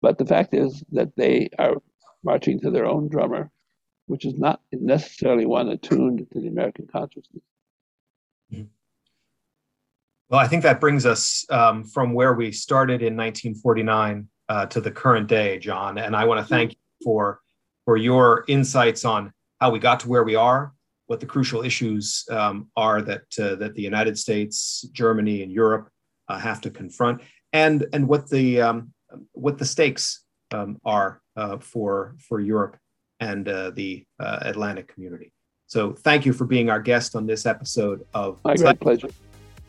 But 0.00 0.18
the 0.18 0.26
fact 0.26 0.54
is 0.54 0.84
that 0.92 1.16
they 1.16 1.48
are 1.58 1.76
marching 2.22 2.60
to 2.60 2.70
their 2.70 2.86
own 2.86 3.08
drummer, 3.08 3.50
which 4.06 4.24
is 4.24 4.34
not 4.34 4.60
necessarily 4.72 5.46
one 5.46 5.68
attuned 5.68 6.26
to 6.32 6.40
the 6.40 6.48
American 6.48 6.86
consciousness. 6.86 7.42
Well, 10.30 10.40
I 10.40 10.46
think 10.46 10.62
that 10.64 10.80
brings 10.80 11.06
us 11.06 11.46
um, 11.48 11.84
from 11.84 12.12
where 12.12 12.34
we 12.34 12.52
started 12.52 13.00
in 13.00 13.16
1949 13.16 14.28
uh, 14.50 14.66
to 14.66 14.80
the 14.80 14.90
current 14.90 15.26
day, 15.26 15.58
John. 15.58 15.96
And 15.96 16.14
I 16.14 16.24
want 16.26 16.40
to 16.40 16.46
thank 16.46 16.72
you 16.72 16.78
for 17.02 17.40
for 17.86 17.96
your 17.96 18.44
insights 18.48 19.06
on 19.06 19.32
how 19.60 19.70
we 19.70 19.78
got 19.78 20.00
to 20.00 20.08
where 20.08 20.22
we 20.22 20.34
are, 20.34 20.74
what 21.08 21.20
the 21.20 21.26
crucial 21.26 21.62
issues 21.62 22.24
um, 22.30 22.70
are 22.76 23.02
that 23.02 23.24
uh, 23.38 23.56
that 23.56 23.74
the 23.74 23.82
United 23.82 24.16
States, 24.18 24.86
Germany, 24.92 25.42
and 25.42 25.50
Europe 25.50 25.90
uh, 26.28 26.38
have 26.38 26.60
to 26.62 26.70
confront, 26.70 27.20
and 27.52 27.86
and 27.92 28.06
what 28.06 28.30
the 28.30 28.60
um, 28.60 28.92
what 29.32 29.58
the 29.58 29.64
stakes 29.64 30.24
um, 30.52 30.78
are 30.84 31.20
uh, 31.36 31.58
for 31.58 32.14
for 32.28 32.40
Europe 32.40 32.76
and 33.20 33.48
uh, 33.48 33.70
the 33.70 34.04
uh, 34.20 34.38
Atlantic 34.42 34.92
community. 34.94 35.32
So, 35.66 35.92
thank 35.92 36.24
you 36.24 36.32
for 36.32 36.44
being 36.44 36.70
our 36.70 36.80
guest 36.80 37.16
on 37.16 37.26
this 37.26 37.44
episode 37.44 38.06
of. 38.14 38.38
My 38.44 38.54
great 38.54 38.80
pleasure 38.80 39.10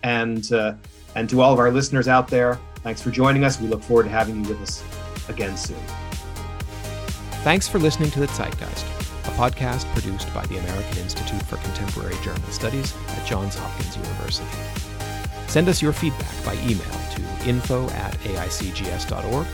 and 0.04 0.52
uh, 0.52 0.76
and 1.16 1.30
to 1.30 1.42
all 1.42 1.54
of 1.54 1.60
our 1.60 1.72
listeners 1.72 2.08
out 2.08 2.28
there, 2.28 2.60
thanks 2.78 3.02
for 3.02 3.12
joining 3.12 3.44
us. 3.44 3.60
We 3.60 3.68
look 3.68 3.84
forward 3.84 4.04
to 4.04 4.10
having 4.10 4.44
you 4.44 4.50
with 4.50 4.62
us 4.62 4.84
again 5.30 5.58
soon. 5.58 5.80
Thanks 7.44 7.68
for 7.68 7.80
listening 7.80 8.12
to 8.12 8.20
the 8.20 8.28
Zeitgeist, 8.28 8.99
a 9.26 9.32
podcast 9.32 9.86
produced 9.94 10.34
by 10.34 10.46
the 10.48 10.58
American 10.58 10.98
Institute 11.00 11.42
for 11.44 11.58
Contemporary 11.58 12.16
German 12.24 12.52
Studies 12.52 12.94
at 13.10 13.26
Johns 13.26 13.56
Hopkins 13.56 13.98
University. 13.98 14.48
Send 15.48 15.68
us 15.68 15.82
your 15.82 15.94
feedback 15.94 16.46
by 16.46 16.54
email 16.68 16.94
to 17.16 17.50
info 17.50 17.90
at 17.90 18.14
aicgs.org 18.20 19.48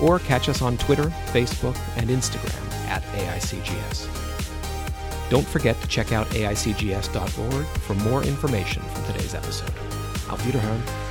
or 0.00 0.18
catch 0.20 0.48
us 0.48 0.62
on 0.62 0.78
Twitter, 0.78 1.10
Facebook, 1.32 1.78
and 1.96 2.10
Instagram 2.10 2.72
at 2.88 3.02
AICGS. 3.02 4.08
Don't 5.30 5.46
forget 5.46 5.80
to 5.80 5.88
check 5.88 6.12
out 6.12 6.26
aicgs.org 6.28 7.66
for 7.78 7.94
more 7.94 8.22
information 8.22 8.82
from 8.82 9.04
today's 9.04 9.34
episode. 9.34 9.72
Auf 10.30 10.42
Wiederhören. 10.44 11.01